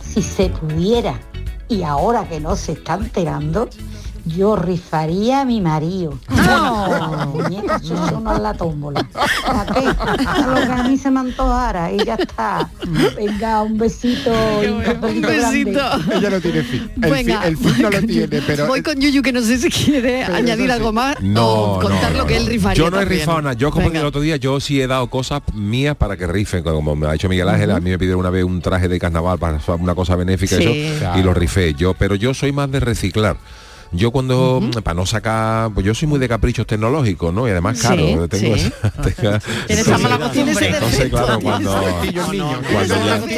[0.03, 1.15] si se pudiera,
[1.69, 3.69] y ahora que no se está enterando,
[4.29, 6.19] yo rifaría a mi marido.
[6.29, 7.27] No.
[7.35, 9.07] Muñeca, eso no es la tómbola.
[9.47, 9.87] ¿Para qué?
[10.27, 12.71] A lo que a mí se me antojara y ya está.
[13.17, 14.31] Venga, un besito.
[14.33, 15.81] un grande.
[16.15, 16.91] Ella no tiene fin.
[17.03, 18.67] El, Venga, fin, el fin no lo tiene, pero...
[18.67, 22.37] Voy con Yuyu que no sé si quiere añadir algo más o contar lo que
[22.37, 22.77] él rifaría.
[22.83, 23.21] Yo no he también.
[23.21, 23.55] rifado nada.
[23.55, 23.93] Yo como Venga.
[23.93, 27.07] que el otro día yo sí he dado cosas mías para que rifen, como me
[27.07, 29.59] ha dicho Miguel Ángel, a mí me pidieron una vez un traje de carnaval para
[29.79, 30.65] una cosa benéfica Sí.
[30.65, 31.19] eso, Claro.
[31.21, 33.37] y lo rifé yo, pero yo soy más de reciclar.
[33.91, 37.49] Yo cuando, para no sacar, pues yo soy muy de caprichos tecnológicos, ¿no?
[37.49, 38.67] Y además Sí, caro, tengo sí.
[38.67, 40.69] esa- tengo- Tienes esa mala costumbre.
[40.69, 41.73] Entonces, claro, cuando,
[42.73, 42.95] cuando,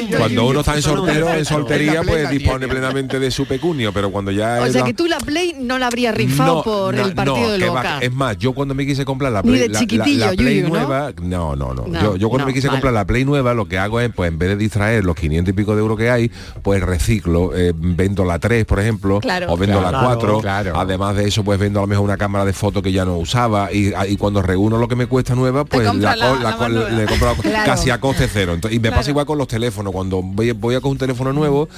[0.09, 4.11] ya- cuando uno está en soltero, en soltería, pues dispone plenamente de su pecunio, pero
[4.11, 6.94] cuando ya O es sea que tú la Play no la habrías rifado no, por
[6.94, 7.82] no, el partido no, de que Loca.
[7.82, 10.26] va, es más, yo cuando me quise comprar la Ni Play, de la- la- chiquitillo,
[10.26, 10.74] la, Play Yuyu, ¿no?
[10.80, 11.86] nueva, no, no, no.
[11.86, 12.78] No, yo, yo cuando no, me quise vale.
[12.78, 15.53] comprar la Play nueva, lo que hago es, pues en vez de distraer los 500
[15.53, 16.30] y pico de euros que hay,
[16.62, 19.46] pues reciclo, eh, vendo la 3, por ejemplo, Claro.
[19.53, 20.39] o vendo Claro, la 4.
[20.41, 20.72] Claro.
[20.76, 23.16] Además de eso, pues vendo a lo mejor una cámara de fotos que ya no
[23.16, 26.68] usaba y, y cuando reúno lo que me cuesta nueva, pues la, nueva.
[26.68, 27.64] le he comprado Claro.
[27.70, 28.55] casi a coste cero.
[28.55, 29.93] Entonces, y me pasa igual con los teléfonos.
[29.93, 31.68] Cuando voy, voy a coger un teléfono nuevo,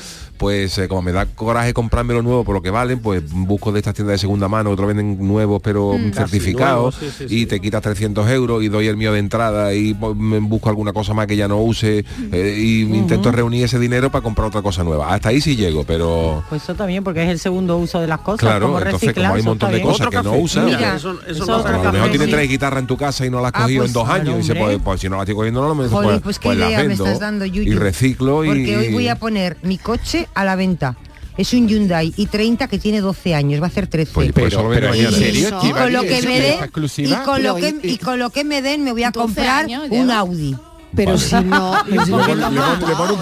[0.43, 3.78] pues eh, como me da coraje comprármelo nuevo por lo que valen, pues busco de
[3.78, 6.12] estas tiendas de segunda mano, otros venden nuevos pero Mm.
[6.12, 9.72] certificados nuevos, sí, sí, y te quitas 300 euros y doy el mío de entrada
[9.72, 13.64] y pues, me busco alguna cosa más que ya no use eh, y intento reunir
[13.64, 15.14] ese dinero para comprar otra cosa nueva.
[15.14, 18.18] Hasta ahí sí llego, pero Pues eso también, porque es el segundo uso de las
[18.20, 18.40] cosas.
[18.40, 20.97] claro, como entonces reciclar, como hay un eso montón de cosas que no usa, Mira,
[20.97, 22.30] eso- eso no a lo mejor tiene sí.
[22.32, 24.34] tres guitarras en tu casa y no las has Ah, cogido pues, en dos años
[24.34, 24.78] y dice, hombre.
[24.80, 26.68] pues, si no las estoy cogiendo no lo me Jolín, pues, pues qué pues las
[26.70, 27.70] idea me vendo estás dando, Yuyu.
[27.72, 30.97] y reciclo y Porque hoy voy a poner mi coche a la venta.
[31.37, 34.12] Es un Hyundai i30 que tiene 12 años, va a hacer 13.
[34.12, 35.09] Pues vendo pero, mañana.
[35.09, 37.89] ¿en serio, y con lo que ¿Eso me es den y con lo Pero, que
[37.89, 40.11] y con lo que me den me voy a 12 comprar años un.
[40.11, 40.57] Audi.
[40.97, 43.12] Pero si no, pone- le pone- le pone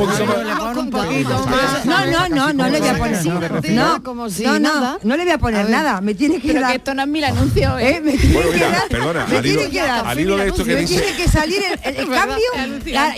[0.80, 1.86] un poquito más.
[1.86, 3.24] No, no, no, no le voy a poner.
[3.70, 6.00] No, si no, no, no le voy a poner nada.
[6.00, 6.74] Me tiene que Pero dar.
[6.76, 7.96] esto no es mil anuncios, ¿eh?
[7.96, 8.00] ¿eh?
[8.02, 8.88] Me tiene que dar.
[8.88, 10.06] perdona, me tiene que dar.
[10.06, 12.36] al hilo de esto que dice- tiene que salir el, cambio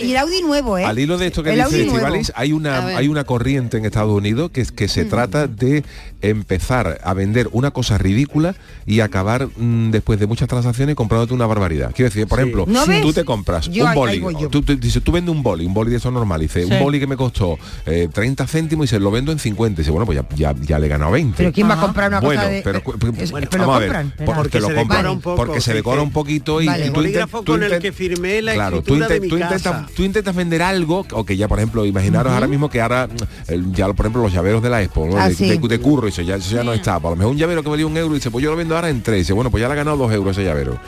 [0.01, 0.85] y el Audi nuevo, ¿eh?
[0.85, 1.81] Al hilo de esto que dice.
[1.83, 5.83] Estivaliz, hay una, hay una corriente en Estados Unidos que, que se trata de
[6.21, 11.45] empezar a vender una cosa ridícula y acabar mm, después de muchas transacciones comprándote una
[11.45, 11.91] barbaridad.
[11.93, 14.49] Quiero decir, por ejemplo, ¿No tú te compras un boli, yo.
[14.49, 16.71] tú, tú- dices, tú vendes un boli, un boli de eso normal, dice, Sí.
[16.71, 19.81] un boli que me costó eh, 30 céntimos y se lo vendo en 50.
[19.81, 21.35] Y dice, bueno, pues ya, ya, ya le he ganado 20.
[21.37, 23.69] Pero quién va a comprar una bueno, cosa de pero, eh, es- bueno, pero lo
[23.69, 24.25] vamos a ver, compran?
[24.25, 26.79] por- porque, lo se compran, decora un poco, porque se decora un poquito y, Vale.
[26.85, 29.27] y El tú inten- bolígrafo tú con el que firmé la claro, tú, de mi
[29.29, 29.87] tú intentas, casa.
[29.95, 33.07] tú intentas vender algo o que ya por ejemplo imaginaros ahora mismo que ahora
[33.71, 35.17] ya por ejemplo los llaveros de la expo ¿no?
[35.17, 35.49] Ah, de, sí.
[35.49, 37.69] de- de curro eso ya, eso ya no está a lo mejor un llavero que
[37.69, 39.61] valía un euro y dice pues yo lo vendo ahora en tres dice bueno pues
[39.61, 40.79] ya le ha ganado dos euros ese llavero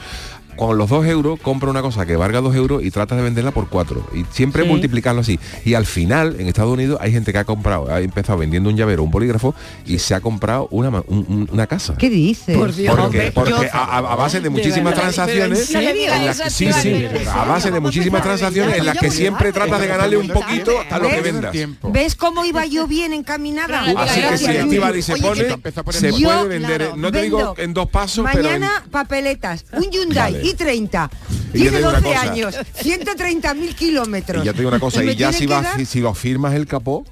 [0.56, 3.50] con los dos euros compra una cosa que valga dos euros y trata de venderla
[3.50, 4.06] por cuatro.
[4.14, 4.68] Y siempre Sí.
[4.68, 5.38] multiplicarlo así.
[5.64, 8.76] Y al final en Estados Unidos hay gente que ha comprado ha empezado vendiendo un
[8.76, 9.54] llavero un bolígrafo
[9.86, 11.94] y se ha comprado una, un- una casa.
[11.98, 12.56] ¿Qué dices?
[12.56, 12.94] Por Dios.
[12.96, 17.80] porque, porque a, base de muchísimas transacciones en en las sí, sí, a base de
[17.80, 21.54] muchísimas transacciones en las que siempre tratas de ganarle un poquito a lo que vendas.
[21.92, 23.82] ¿Ves cómo iba yo bien encaminada?
[23.82, 25.44] Así que si Gracias, Estíbaliz se pone,
[25.90, 30.74] se puede vender, no te digo en dos pasos, pero Mañana papeletas, un Hyundai Vale.
[30.76, 32.30] i30, Y yo te tiene digo una 12 cosa.
[32.32, 34.42] años, 130 mil kilómetros.
[34.42, 36.54] y ya te digo una cosa, y ya si vas, dar- si, si lo firmas
[36.54, 37.04] el capó,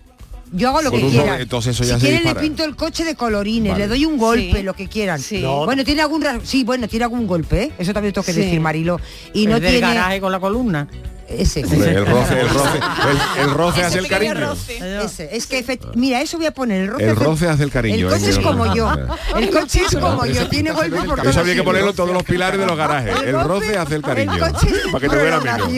[0.53, 1.41] Yo hago lo que quiera.
[1.41, 3.85] entonces eso ya si se quieren le pinto el coche de colorines, Vale.
[3.85, 4.63] le doy un golpe, Sí.
[4.63, 5.19] lo que quieran.
[5.21, 5.41] Sí.
[5.41, 7.73] No, Bueno, tiene algún sí, bueno, tiene algún golpe, ¿eh?
[7.79, 8.41] Eso también tengo que Sí.
[8.41, 9.01] decir, Marilo.
[9.33, 10.87] Y El no del tiene garaje con la columna.
[11.29, 11.65] Ese.
[11.65, 14.35] hombre, el roce, el roce, el, el roce hace el cariño.
[14.35, 15.05] roce.
[15.05, 15.37] Ese.
[15.37, 17.05] Es que efect- mira, eso voy a poner el roce.
[17.05, 18.07] El efect- roce hace el cariño.
[18.09, 18.91] El coche eh, es que- como yo.
[19.37, 21.65] El coche es como yo, tiene golpe por Eso todos habría que sitios.
[21.67, 23.15] ponerlo en todos los pilares de los garajes.
[23.25, 24.33] El roce hace el cariño.
[24.39, 25.69] Coche es Para que te duela menos.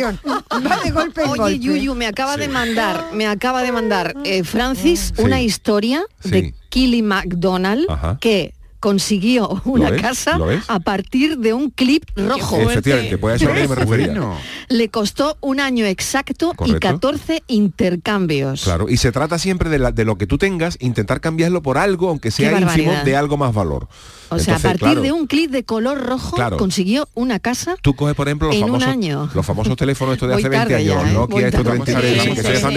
[0.66, 1.58] Va de golpe en Oye, golpe.
[1.58, 5.22] Yuyu, me acaba de mandar, me acaba de mandar eh, Francis Sí.
[5.22, 6.30] una historia Sí.
[6.30, 8.18] de Killy McDonald Ajá.
[8.20, 10.02] que consiguió una ves?
[10.02, 12.60] casa a partir de un clip rojo.
[12.70, 14.06] Efectivamente, pues a eso es lo que me refería.
[14.08, 14.36] Bueno.
[14.68, 16.80] Le costó un año exacto y Correcto.
[16.80, 18.62] 14 intercambios.
[18.64, 21.78] Claro, y se trata siempre de, la- de lo que tú tengas, intentar cambiarlo por
[21.78, 23.88] algo, aunque sea ínfimo, de algo más valor.
[24.28, 26.56] O sea, a Entonces, partir claro, de un clip de color rojo Claro.
[26.56, 29.30] consiguió una casa Tú coges, por ejemplo, los en un famosos, año.
[29.34, 31.12] los famosos teléfonos estos de hace 20 tarde años, ya, ¿eh?
[31.14, 31.82] Nokia, estos tarde.
[31.84, 32.76] 33, Sí, que sí, se están sí.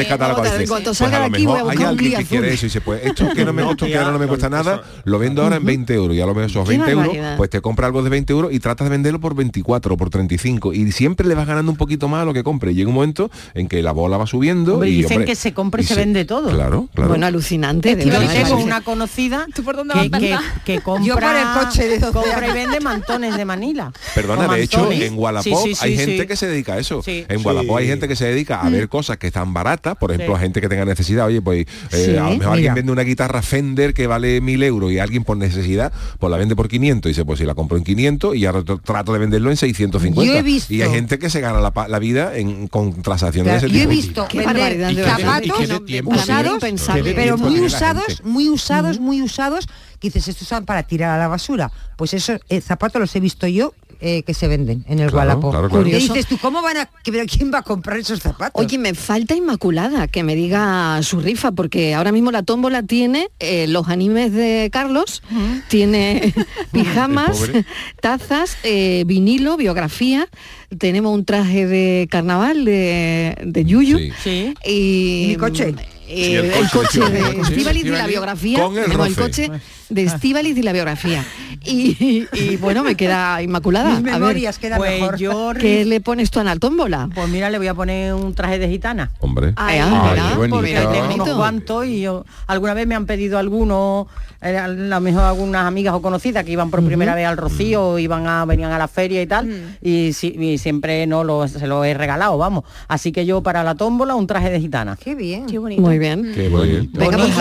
[0.54, 1.98] En Dices, cuanto pues salga a de lo aquí voy a mejor hay buscar un
[2.18, 2.54] que quiere azul.
[2.56, 4.84] eso y dice, pues esto que no me costó, que ahora no me cuesta nada,
[5.06, 7.50] lo vendo ahora en 20 euros y a lo mejor esos Qué 20 euros, pues
[7.50, 10.74] te compra algo de 20 euros y tratas de venderlo por 24 o por 35
[10.74, 12.74] y siempre le vas ganando un poquito más a lo que compre.
[12.74, 15.54] Llega un momento en que la bola va subiendo Hombre, y dicen hombre, que se
[15.54, 16.50] compra y se, vende todo.
[16.52, 17.10] Claro, claro.
[17.10, 17.96] Bueno, alucinante.
[17.96, 18.54] verdad, tengo parece.
[18.64, 20.42] una conocida dónde que, vas, que, verdad?
[20.66, 21.04] que compra,
[21.40, 23.92] Yo por el coche de 12 compra y vende mantones de Manila.
[24.16, 27.02] Perdona, de hecho, en Wallapop Sí, sí, hay sí, gente que se dedica a eso.
[27.04, 27.26] Sí.
[27.28, 30.36] En Wallapop hay gente que se dedica a ver cosas que están baratas, por ejemplo,
[30.36, 30.38] Sí.
[30.38, 31.26] a gente que tenga necesidad.
[31.28, 32.52] Oye, pues eh, Sí, a lo mejor mira.
[32.54, 36.38] alguien vende una guitarra Fender que vale mil euros y alguien por necesidad, pues la
[36.38, 39.14] vende por 500 y dice, pues si la compro en 500 y ahora tr- trato
[39.14, 40.24] de venderlo en 650.
[40.24, 43.62] Yo he visto- Y hay gente que se gana la, vida en, con transacciones Claro,
[43.62, 44.08] de ese yo he tipo.
[44.08, 45.18] visto Qué vender barbaridad, de verdad.
[45.20, 49.68] zapatos usados, pero muy usados, muy usados, muy usados,
[50.00, 51.72] que dices, estos son para tirar a la basura.
[51.98, 55.18] Pues esos eh, zapatos los he visto yo eh, que se venden en el Claro,
[55.32, 55.52] Wallapop.
[55.52, 55.82] claro, claro.
[55.88, 56.14] Y Curioso.
[56.14, 58.64] dices tú, ¿cómo van a, quién va a comprar esos zapatos?
[58.64, 63.28] Oye, me falta Inmaculada que me diga su rifa, porque ahora mismo la tómbola tiene
[63.40, 65.22] eh, los animes de Carlos,
[65.68, 66.34] tiene
[66.72, 67.42] pijamas,
[68.02, 70.30] tazas, eh, vinilo, biografía,
[70.78, 74.12] tenemos un traje de carnaval de, de Yuyu Sí.
[74.24, 74.54] Sí.
[74.66, 75.76] y mi coche?
[75.76, 78.86] eh, Sí, el el, coche, coche, sí, de el coche de la biografía, con el
[78.86, 79.48] tenemos el roce.
[79.48, 81.24] coche de Estíbaliz y la biografía.
[81.66, 83.90] Y, y, bueno, me queda Inmaculada.
[83.90, 85.18] Mis A ver, memorias quedan Pues mejor.
[85.18, 87.10] yo, ¿qué le pones tú a la tómbola?
[87.14, 89.12] pues mira, le voy a poner un traje de gitana.
[89.20, 89.54] Hombre.
[89.58, 91.38] Ay, Ah, ah, porque tengo unos bonito.
[91.38, 94.08] cuantos y yo alguna vez me han pedido algunos
[94.42, 98.00] eh, a lo mejor algunas amigas o conocidas que iban por primera vez al Rocío
[98.00, 101.68] iban a venían a la feria y tal y, si- y siempre no lo, se
[101.68, 105.14] lo he regalado vamos así que yo para la tómbola un traje de gitana Qué
[105.14, 105.46] bien.
[105.48, 105.82] Qué bonito.
[105.82, 106.32] Muy bien.
[106.34, 106.88] Qué bonito.
[106.98, 107.36] Venga, pues,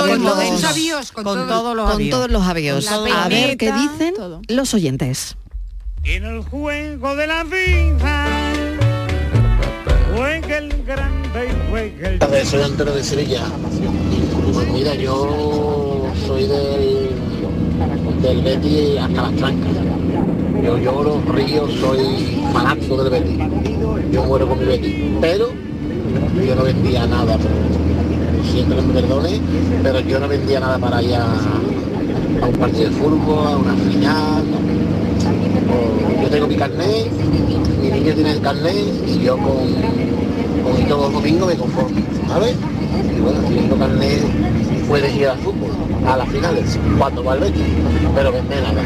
[1.12, 4.40] Con todos los con todos los la A ver qué dicen todo.
[4.48, 5.36] los oyentes.
[6.04, 8.32] En el juego de la vida
[10.14, 12.18] juega el grande y juega el...
[12.18, 13.42] tardes, soy Antonio de Sevilla.
[14.52, 17.10] Pues mira, yo soy del,
[18.22, 19.70] del Betty hasta las trancas.
[20.64, 23.38] Yo lloro, río, soy fanático del Betty.
[24.12, 25.18] Yo muero con mi Betty.
[25.20, 25.50] Pero
[26.46, 27.54] yo no vendía nada, pero
[28.50, 29.40] siempre me perdone,
[29.82, 31.14] pero yo no vendía nada para ir
[32.42, 34.42] a, un partido de fútbol, a una final.
[35.70, 37.10] O- Yo tengo mi carnet,
[37.82, 38.74] mi niño tiene el carnet
[39.06, 39.68] y yo con,
[40.62, 41.96] con todos los domingos me conformo,
[42.28, 42.54] ¿sabes?
[43.16, 44.22] Y bueno, tengo carnet
[44.88, 45.70] puedes ir al fútbol,
[46.06, 47.62] a las finales, cuando va el Betis,
[48.14, 48.82] pero vende nada.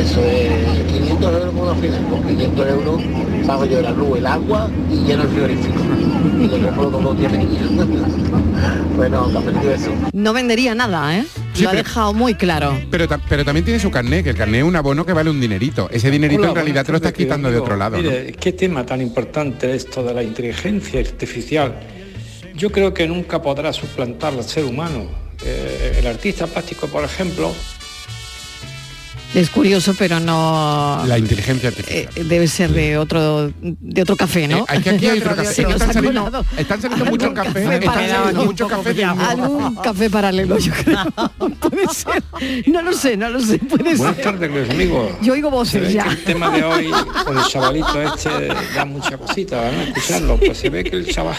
[0.00, 3.02] Eso es 500 euros por una final, con 500 euros
[3.46, 5.78] pago yo la luz, el agua y lleno el frigorífico.
[6.40, 7.86] Y le compro todos los días a mi niño.
[8.96, 9.28] bueno,
[9.64, 9.90] beso.
[10.12, 11.24] No vendería nada, ¿eh?
[11.56, 12.78] Sí, Lo ha pero- dejado muy claro.
[12.90, 15.30] Pero, ta- pero también tiene su carné, que el carné es un abono que vale
[15.30, 15.88] un dinerito.
[15.90, 17.96] Ese dinerito Hola, en realidad te lo estás quitando de otro lado.
[17.96, 18.02] ¿no?
[18.02, 21.74] Mire, qué tema tan importante esto de la inteligencia artificial.
[22.54, 25.06] Yo creo que nunca podrá suplantar al ser humano.
[25.44, 27.54] Eh, el artista plástico, por ejemplo,
[29.34, 31.02] Es curioso, pero no...
[31.06, 32.08] La inteligencia artificial.
[32.16, 34.60] eh, debe ser de otro de otro café, ¿no?
[34.60, 35.50] Eh, hay que aquí hay otro café.
[35.62, 40.08] Están ha saliendo- están saliendo muchos cafés, café están saliendo muchos cafés de- Algún café
[40.08, 40.98] paralelo, yo creo.
[41.60, 42.22] Puede ser.
[42.66, 43.58] No lo sé, no lo sé.
[43.58, 44.24] Puede buenas ser.
[44.24, 45.10] tardes, amigos.
[45.20, 46.04] Yo oigo voces ya.
[46.04, 46.90] el tema de hoy
[47.24, 49.82] con el chavalito este da mucha cosita, ¿no?
[49.82, 50.38] Escucharlo.
[50.38, 51.36] Pues se ve que el chaval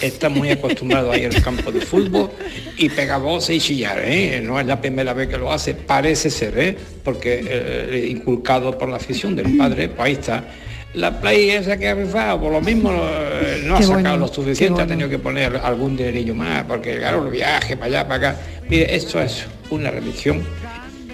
[0.00, 2.30] está muy acostumbrado a ir al campo de fútbol
[2.76, 4.40] y pega voces y chillar, ¿eh?
[4.44, 6.78] No es la primera vez que lo hace, parece ser, ¿eh?
[7.22, 10.44] Porque eh, inculcado por la afición del padre, pues ahí está.
[10.94, 14.26] La play esa que ha rifado, por lo mismo eh, no ha sacado bueno, lo
[14.26, 18.30] suficiente, ha tenido que poner algún dinerillo más, porque claro, el viaje para allá, para
[18.30, 18.40] acá.
[18.68, 20.42] Mire, esto es una religión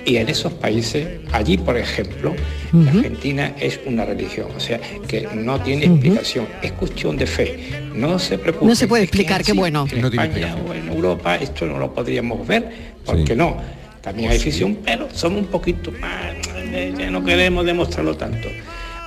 [0.06, 2.34] y en esos países, allí por ejemplo,
[2.72, 7.58] la Argentina es una religión, o sea, que no tiene explicación, es cuestión de fe.
[7.94, 8.64] No se preocupe.
[8.64, 9.86] No se puede explicar, qué bueno.
[9.92, 12.66] En No España o en Europa esto no lo podríamos ver,
[13.04, 13.77] porque no.
[14.00, 18.48] También hay afición, pero somos un poquito más, eh, ya no queremos demostrarlo tanto.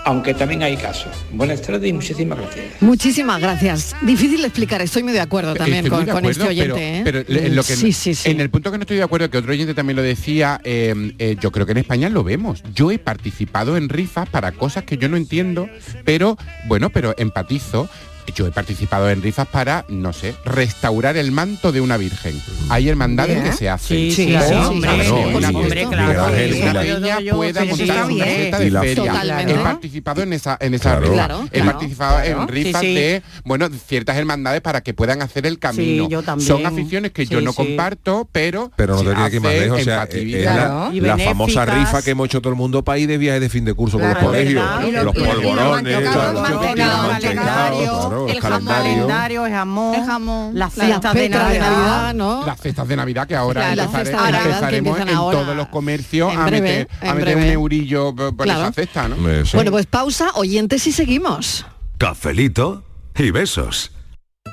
[0.04, 1.12] Aunque también hay casos.
[1.32, 2.66] Buenas tardes y muchísimas gracias.
[2.82, 3.96] Muchísimas gracias.
[4.02, 6.50] Difícil de explicar, estoy muy de acuerdo también Estoy muy con, de con acuerdo, este
[6.50, 7.02] oyente.
[7.04, 7.26] pero, ¿eh?
[7.28, 8.32] pero en lo que sí, sí, sí.
[8.32, 11.14] en el punto que no estoy de acuerdo que otro oyente también lo decía eh,
[11.20, 14.86] eh, yo creo que en España lo vemos yo he participado en rifas para cosas
[14.86, 15.70] que yo no entiendo
[16.04, 16.36] pero
[16.68, 17.88] bueno pero empatizo
[18.34, 22.42] yo he participado en rifas para, no sé, restaurar el manto de una virgen.
[22.70, 23.98] Hay hermandades que se hacen.
[23.98, 25.10] Sí, sí, sí, hombre.
[25.12, 26.28] Hombre, claro,
[26.98, 28.96] una pueda montar una de feria.
[28.96, 29.54] Totalmente.
[29.54, 31.02] He participado en esa, en esa Claro.
[31.02, 31.14] rifa.
[31.14, 36.08] Claro, He participado en rifas de, bueno, ciertas hermandades para que puedan hacer el camino.
[36.10, 36.22] yo.
[36.40, 39.54] Son aficiones que yo no comparto, pero Pero no se te tienes que ir más
[39.54, 43.08] lejos, o sea, es la, famosa rifa que hemos hecho todo el mundo para ir
[43.08, 44.64] de viaje de fin de curso con los colegios,
[45.04, 46.16] los polvorones, los.
[48.12, 48.28] Claro.
[48.28, 48.96] el los calendarios.
[48.96, 51.72] calendario, el jamón, El jamón, las fiestas de Las fiestas de Navidad.
[51.72, 52.46] Navidad, ¿no?
[52.46, 55.40] Las fiestas de Navidad que ahora Claro, empezare- que empezaremos en ahora.
[55.40, 58.62] todos los comercios En a breve, meter, en a meter un eurillo por por Claro.
[58.64, 59.16] esa cesta, ¿no?
[59.54, 61.66] Bueno, pues pausa, oyentes y seguimos.
[61.98, 62.84] Cafelito
[63.16, 63.92] y besos.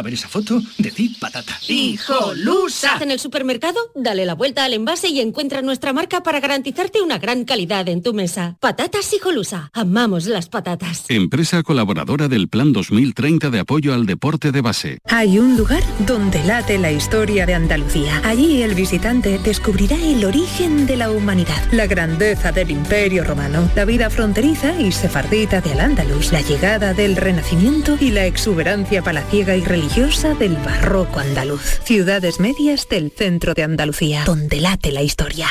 [0.00, 1.58] A ver esa foto, decid patata.
[1.68, 2.96] ¡Hijolusa!
[3.02, 7.18] En el supermercado, dale la vuelta al envase y encuentra nuestra marca para garantizarte una
[7.18, 8.56] gran calidad en tu mesa.
[8.60, 9.68] Patatas Hijolusa.
[9.74, 11.04] Amamos las patatas.
[11.10, 15.00] Empresa colaboradora del Plan 2030 de apoyo al deporte de base.
[15.04, 18.22] Hay un lugar donde late la historia de Andalucía.
[18.24, 23.84] Allí el visitante descubrirá el origen de la humanidad, la grandeza del imperio romano, la
[23.84, 29.60] vida fronteriza y sefardita de Al-Ándalus, la llegada del Renacimiento y la exuberancia palaciega y
[29.62, 29.89] religiosa
[30.38, 31.80] del barroco andaluz.
[31.82, 35.48] Ciudades medias del centro de Andalucía, donde late la historia.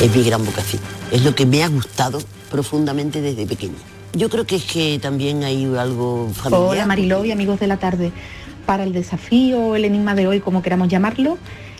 [0.00, 0.82] Es mi gran vocación.
[1.10, 2.18] Es lo que me ha gustado
[2.50, 3.74] profundamente desde pequeña.
[4.12, 6.68] Yo creo que es que también hay algo familiar.
[6.68, 8.12] Hola Mariló y amigos de la tarde.
[8.66, 11.38] Para el desafío o el enigma de hoy, como queramos llamarlo,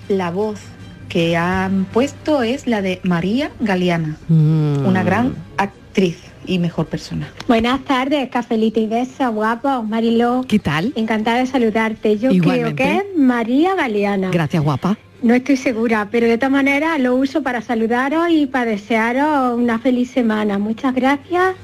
[0.08, 0.60] la voz
[1.08, 7.28] que han puesto es la de María Galeana, una gran actriz y mejor persona.
[7.48, 10.44] Buenas tardes, cafelito y besos, guapo, Mariló.
[10.46, 10.92] ¿Qué tal?
[10.94, 12.18] Encantada de saludarte.
[12.18, 12.74] Yo Igualmente.
[12.74, 14.30] creo que es María Galeana.
[14.30, 14.96] Gracias, guapa.
[15.22, 19.78] No estoy segura, pero de todas maneras lo uso para saludaros y para desearos una
[19.78, 20.58] feliz semana.
[20.58, 21.54] Muchas gracias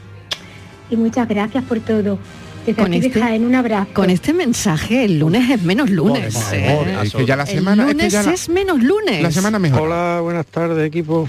[0.90, 2.18] y muchas gracias por todo.
[2.66, 3.88] Desde Con aquí este- Jaén, un abrazo.
[3.92, 6.34] Con este mensaje, el lunes es menos lunes.
[6.34, 6.64] Por ¿eh?
[6.66, 9.22] favor, es que ya la semana- El es que lunes ya la- es menos lunes.
[9.22, 9.82] la semana mejor.
[9.82, 11.28] Hola, buenas tardes equipo.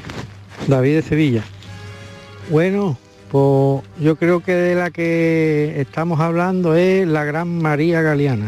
[0.68, 1.44] David de Sevilla.
[2.50, 2.98] Bueno,
[3.32, 8.48] pues yo creo que de la que estamos hablando es la gran María Galeana.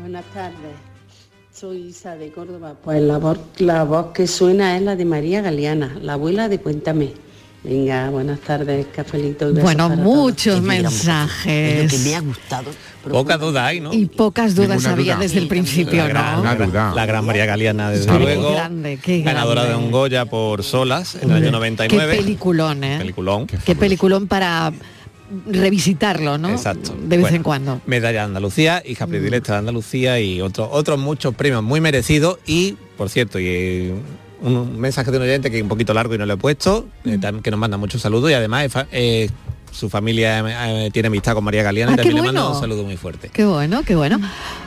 [0.00, 0.54] Buenas tardes,
[1.58, 2.74] soy Isa de Córdoba.
[2.84, 6.58] Pues la voz, la voz que suena es la de María Galeana, la abuela de
[6.60, 7.12] Cuéntame.
[7.64, 9.52] Venga, buenas tardes, cafelito.
[9.54, 11.90] Bueno, muchos mensajes.
[11.90, 12.70] que me ha gustado.
[13.08, 13.92] Poca duda hay, ¿no?
[13.92, 15.22] Y pocas dudas Ninguna había duda.
[15.24, 16.42] desde el principio, la gran, ¿no?
[16.44, 18.52] la gran- la gran María Galeana, desde Qué luego.
[18.52, 22.16] grande, qué ganadora de un Goya por Solas en el año Qué 99.
[22.16, 22.98] peliculón, ¿eh?
[22.98, 23.46] Peliculón.
[23.46, 24.72] Qué peliculón para
[25.46, 26.50] revisitarlo, ¿no?
[26.50, 26.94] Exacto.
[27.00, 27.80] De vez Bueno, en cuando.
[27.86, 32.38] Medalla de Andalucía, hija predilecta de Andalucía y otros otros muchos premios muy merecidos.
[32.46, 33.94] Y, por cierto, y eh,
[34.42, 36.86] un mensaje de un oyente que es un poquito largo y no lo he puesto,
[37.04, 39.30] eh, tam- que nos manda muchos saludos y además eh,
[39.72, 42.60] su familia eh, tiene amistad con María Galeana Ah, y qué también le manda un
[42.60, 43.30] saludo muy fuerte.
[43.32, 44.20] Qué bueno, qué bueno.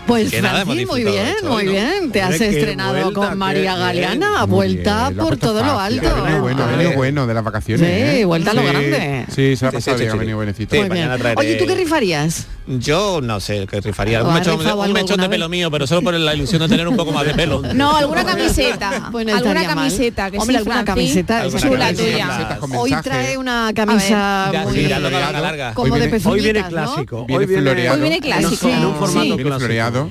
[0.09, 1.71] Pues Que nada, Francis, muy bien, muy ¿no?
[1.71, 2.11] bien.
[2.11, 3.75] Te has Hombre, estrenado vuelta, con María.
[3.75, 6.07] Galeana, vuelta bien, por todo lo alto.
[6.09, 7.87] Ha venido bueno, ha venido bueno de las vacaciones.
[7.87, 8.25] Sí, ¿eh?
[8.25, 9.25] vuelta a lo Sí, grande.
[9.33, 10.37] Sí, se ha pasado sí, bien, sí, ha venido sí.
[10.37, 10.75] buenecito.
[10.75, 11.07] Sí, Muy bien.
[11.07, 12.47] mañana traeré- Oye, ¿tú qué rifarías?
[12.67, 14.23] Yo no sé qué rifaría.
[14.23, 16.95] ¿O Un mechón, un de pelo mío, pero solo por la ilusión de tener un
[16.95, 17.61] poco más de pelo.
[17.73, 19.09] No, alguna camiseta.
[19.11, 20.29] Pues alguna camiseta.
[20.31, 21.47] Que Hombre, sí, alguna camiseta.
[21.49, 22.59] Chula tuya.
[22.77, 25.73] Hoy trae una camisa muy sí, ya, larga, larga.
[25.73, 26.93] como Hoy de viene- Hoy viene pezuñitas, ¿no?
[26.93, 27.25] clásico.
[27.25, 27.95] Viene hoy viene, floreado.
[27.95, 28.67] Hoy viene clásico.
[28.69, 29.59] En un formato Viene clásico.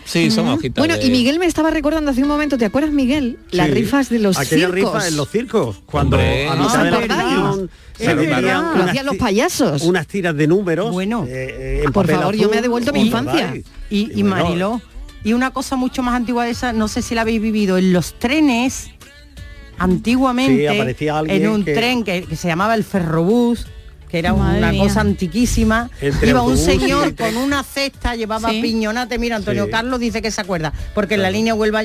[0.04, 0.80] Sí, son hojitas.
[0.80, 3.38] Bueno, de- y Miguel me estaba recordando hace un momento, ¿te acuerdas, Miguel?
[3.50, 3.72] Las Sí.
[3.74, 4.74] rifas de los Aquella circos.
[4.94, 5.76] rifa en los circos.
[5.86, 7.34] Cuando Hombre, a ¿no mitad os de la acordáis?
[7.34, 8.40] función Es se verdad.
[8.42, 9.82] veían Lo unas hacían los payasos.
[9.82, 10.90] Unas tiras de números.
[10.92, 11.24] Bueno.
[11.28, 13.54] eh, en Por papel favor, yo me ha devuelto mi ¿os infancia.
[13.90, 14.80] Y, y bueno, Mariló.
[15.24, 17.92] Y una cosa mucho más antigua de esa, no sé si la habéis vivido, en
[17.92, 18.90] los trenes,
[19.78, 23.66] antiguamente, Sí, aparecía alguien en un que- tren que, que se llamaba el ferrobús,
[24.08, 24.82] que era Madre una mía.
[24.82, 28.62] cosa antiquísima, Entre iba un señor con una cesta, llevaba Sí.
[28.62, 29.70] piñonate, mira, Antonio Sí.
[29.70, 31.82] Carlos dice que se acuerda, porque en la línea Huelva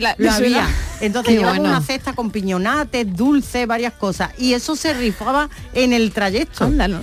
[0.00, 0.68] la- lo había.
[1.00, 1.74] Entonces Qué llevaba bueno.
[1.76, 6.64] una cesta con piñonates, dulces, varias cosas, y eso se rifaba en el trayecto.
[6.64, 7.00] Ándalo.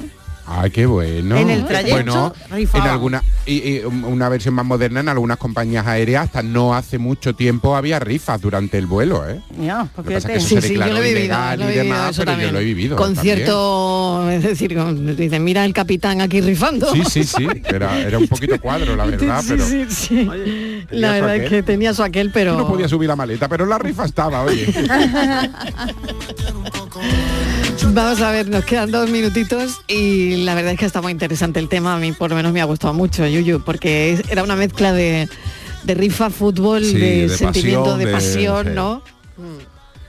[0.51, 1.37] Ay, qué bueno.
[1.37, 2.33] En el trayecto Bueno,
[2.73, 6.97] en alguna y, y una versión más moderna en algunas compañías aéreas hasta no hace
[6.97, 9.41] mucho tiempo había rifas durante el vuelo, ¿eh?
[9.61, 11.01] Ya, Lo pues que pasa es que eso Sí, se sí, yo declaró lo he
[11.13, 12.53] vivido, ilegal lo he y vivido, demás, pero yo también.
[12.53, 12.97] lo he vivido.
[12.97, 16.87] Concierto, es decir, con- dicen, mira el capitán aquí rifando.
[16.87, 17.09] también.
[17.09, 17.47] Sí, sí, sí.
[17.65, 20.27] Era, era un poquito cuadro, la verdad, Sí, pero sí, sí.
[20.29, 22.57] Oye, La verdad es que tenía su aquel, pero...
[22.57, 24.65] no podía subir la maleta, pero la rifa estaba, oye.
[27.91, 31.59] Vamos a ver, nos quedan dos minutitos y la verdad es que está muy interesante
[31.59, 31.95] el tema.
[31.95, 34.93] A mí por lo menos me ha gustado mucho, Yuyu, porque es- era una mezcla
[34.93, 35.27] de,
[35.83, 38.71] de rifa, fútbol, Sí, de, de sentimiento, pasión, de de- pasión, sí.
[38.75, 39.01] ¿no?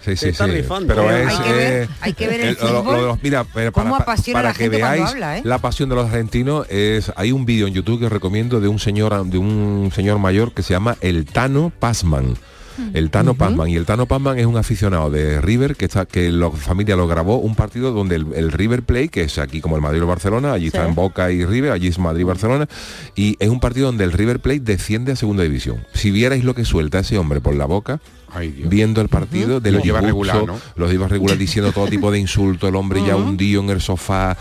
[0.05, 0.53] Sí, sí, está sí.
[0.53, 1.23] rifando, Pero ¿eh?
[1.25, 3.71] es, Hay que ver- eh, hay que ver el lo- lo- fútbol, lo- mira, para,
[4.43, 5.43] la que veáis habla, ¿eh?
[5.45, 8.69] la pasión de los argentinos es hay un vídeo en YouTube que os recomiendo de
[8.69, 12.37] un señor de un señor mayor que se llama El Tano Pasman.
[12.95, 13.69] El Tano Pazman.
[13.69, 17.07] Y el Tano Pazman es un aficionado de River que está que la familia lo
[17.07, 20.07] grabó un partido donde el, el River Play que es aquí como el Madrid o
[20.07, 22.69] Barcelona allí está en Boca y River allí es Madrid Barcelona
[23.15, 25.85] y es un partido donde el River Plate desciende a segunda división.
[25.95, 28.01] Si vierais lo que suelta ese hombre por la boca
[28.33, 28.69] Ay, Dios.
[28.69, 30.59] viendo el partido de Lo los lleva regular, ¿no?
[30.77, 34.37] los lleva regular diciendo todo tipo de insultos el hombre ya hundido en el sofá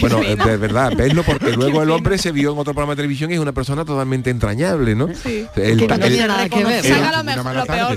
[0.00, 2.96] bueno eh, de verdad verlo porque luego el hombre se vio en otro programa de
[2.96, 5.46] televisión y es una persona totalmente entrañable no Sí.
[5.56, 6.84] El no tenía nada que ver.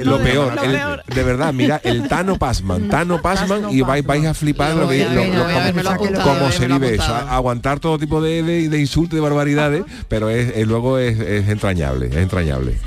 [0.05, 1.03] Lo, peor.
[1.05, 4.85] de verdad, mira, el Tano Pasman, Tano Pasman y vais, vais a flipar Lo lo
[4.87, 6.49] voy que, a lo- ver, lo- voy a ver, me lo he cómo- apuntado, cómo
[6.49, 10.51] eh, se vive eso, aguantar todo tipo de, de, de insultos, de barbaridades, pero es,
[10.55, 12.77] es- luego es, es entrañable, es entrañable.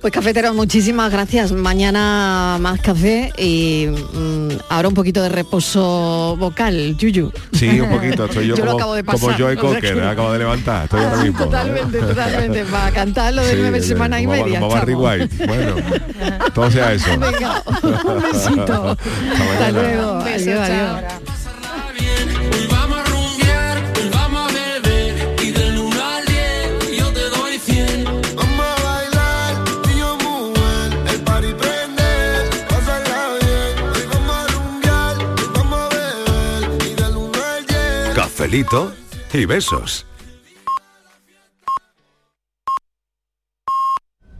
[0.00, 1.52] Pues cafeteros, muchísimas gracias.
[1.52, 7.30] Mañana más café y mm, ahora un poquito de reposo vocal, Yuyu.
[7.52, 9.68] Sí, un poquito, estoy yo, Yo lo como, acabo de como pasar, Joy o sea
[9.74, 11.38] Cocker, que- eh, acabo de levantar, estoy ahora mismo.
[11.44, 12.64] Totalmente, totalmente.
[12.64, 14.60] Para cantar lo de Sí, nueve semanas y como- media.
[14.60, 14.94] como Barry.
[14.94, 15.46] White.
[15.46, 15.74] Bueno,
[16.54, 17.10] todo sea eso.
[17.18, 18.96] Venga, un besito.
[19.52, 20.12] Hasta luego.
[20.12, 20.96] Un beso, Adiós, chao.
[20.96, 21.12] adiós.
[38.40, 38.90] Cafelito
[39.34, 40.06] y besos.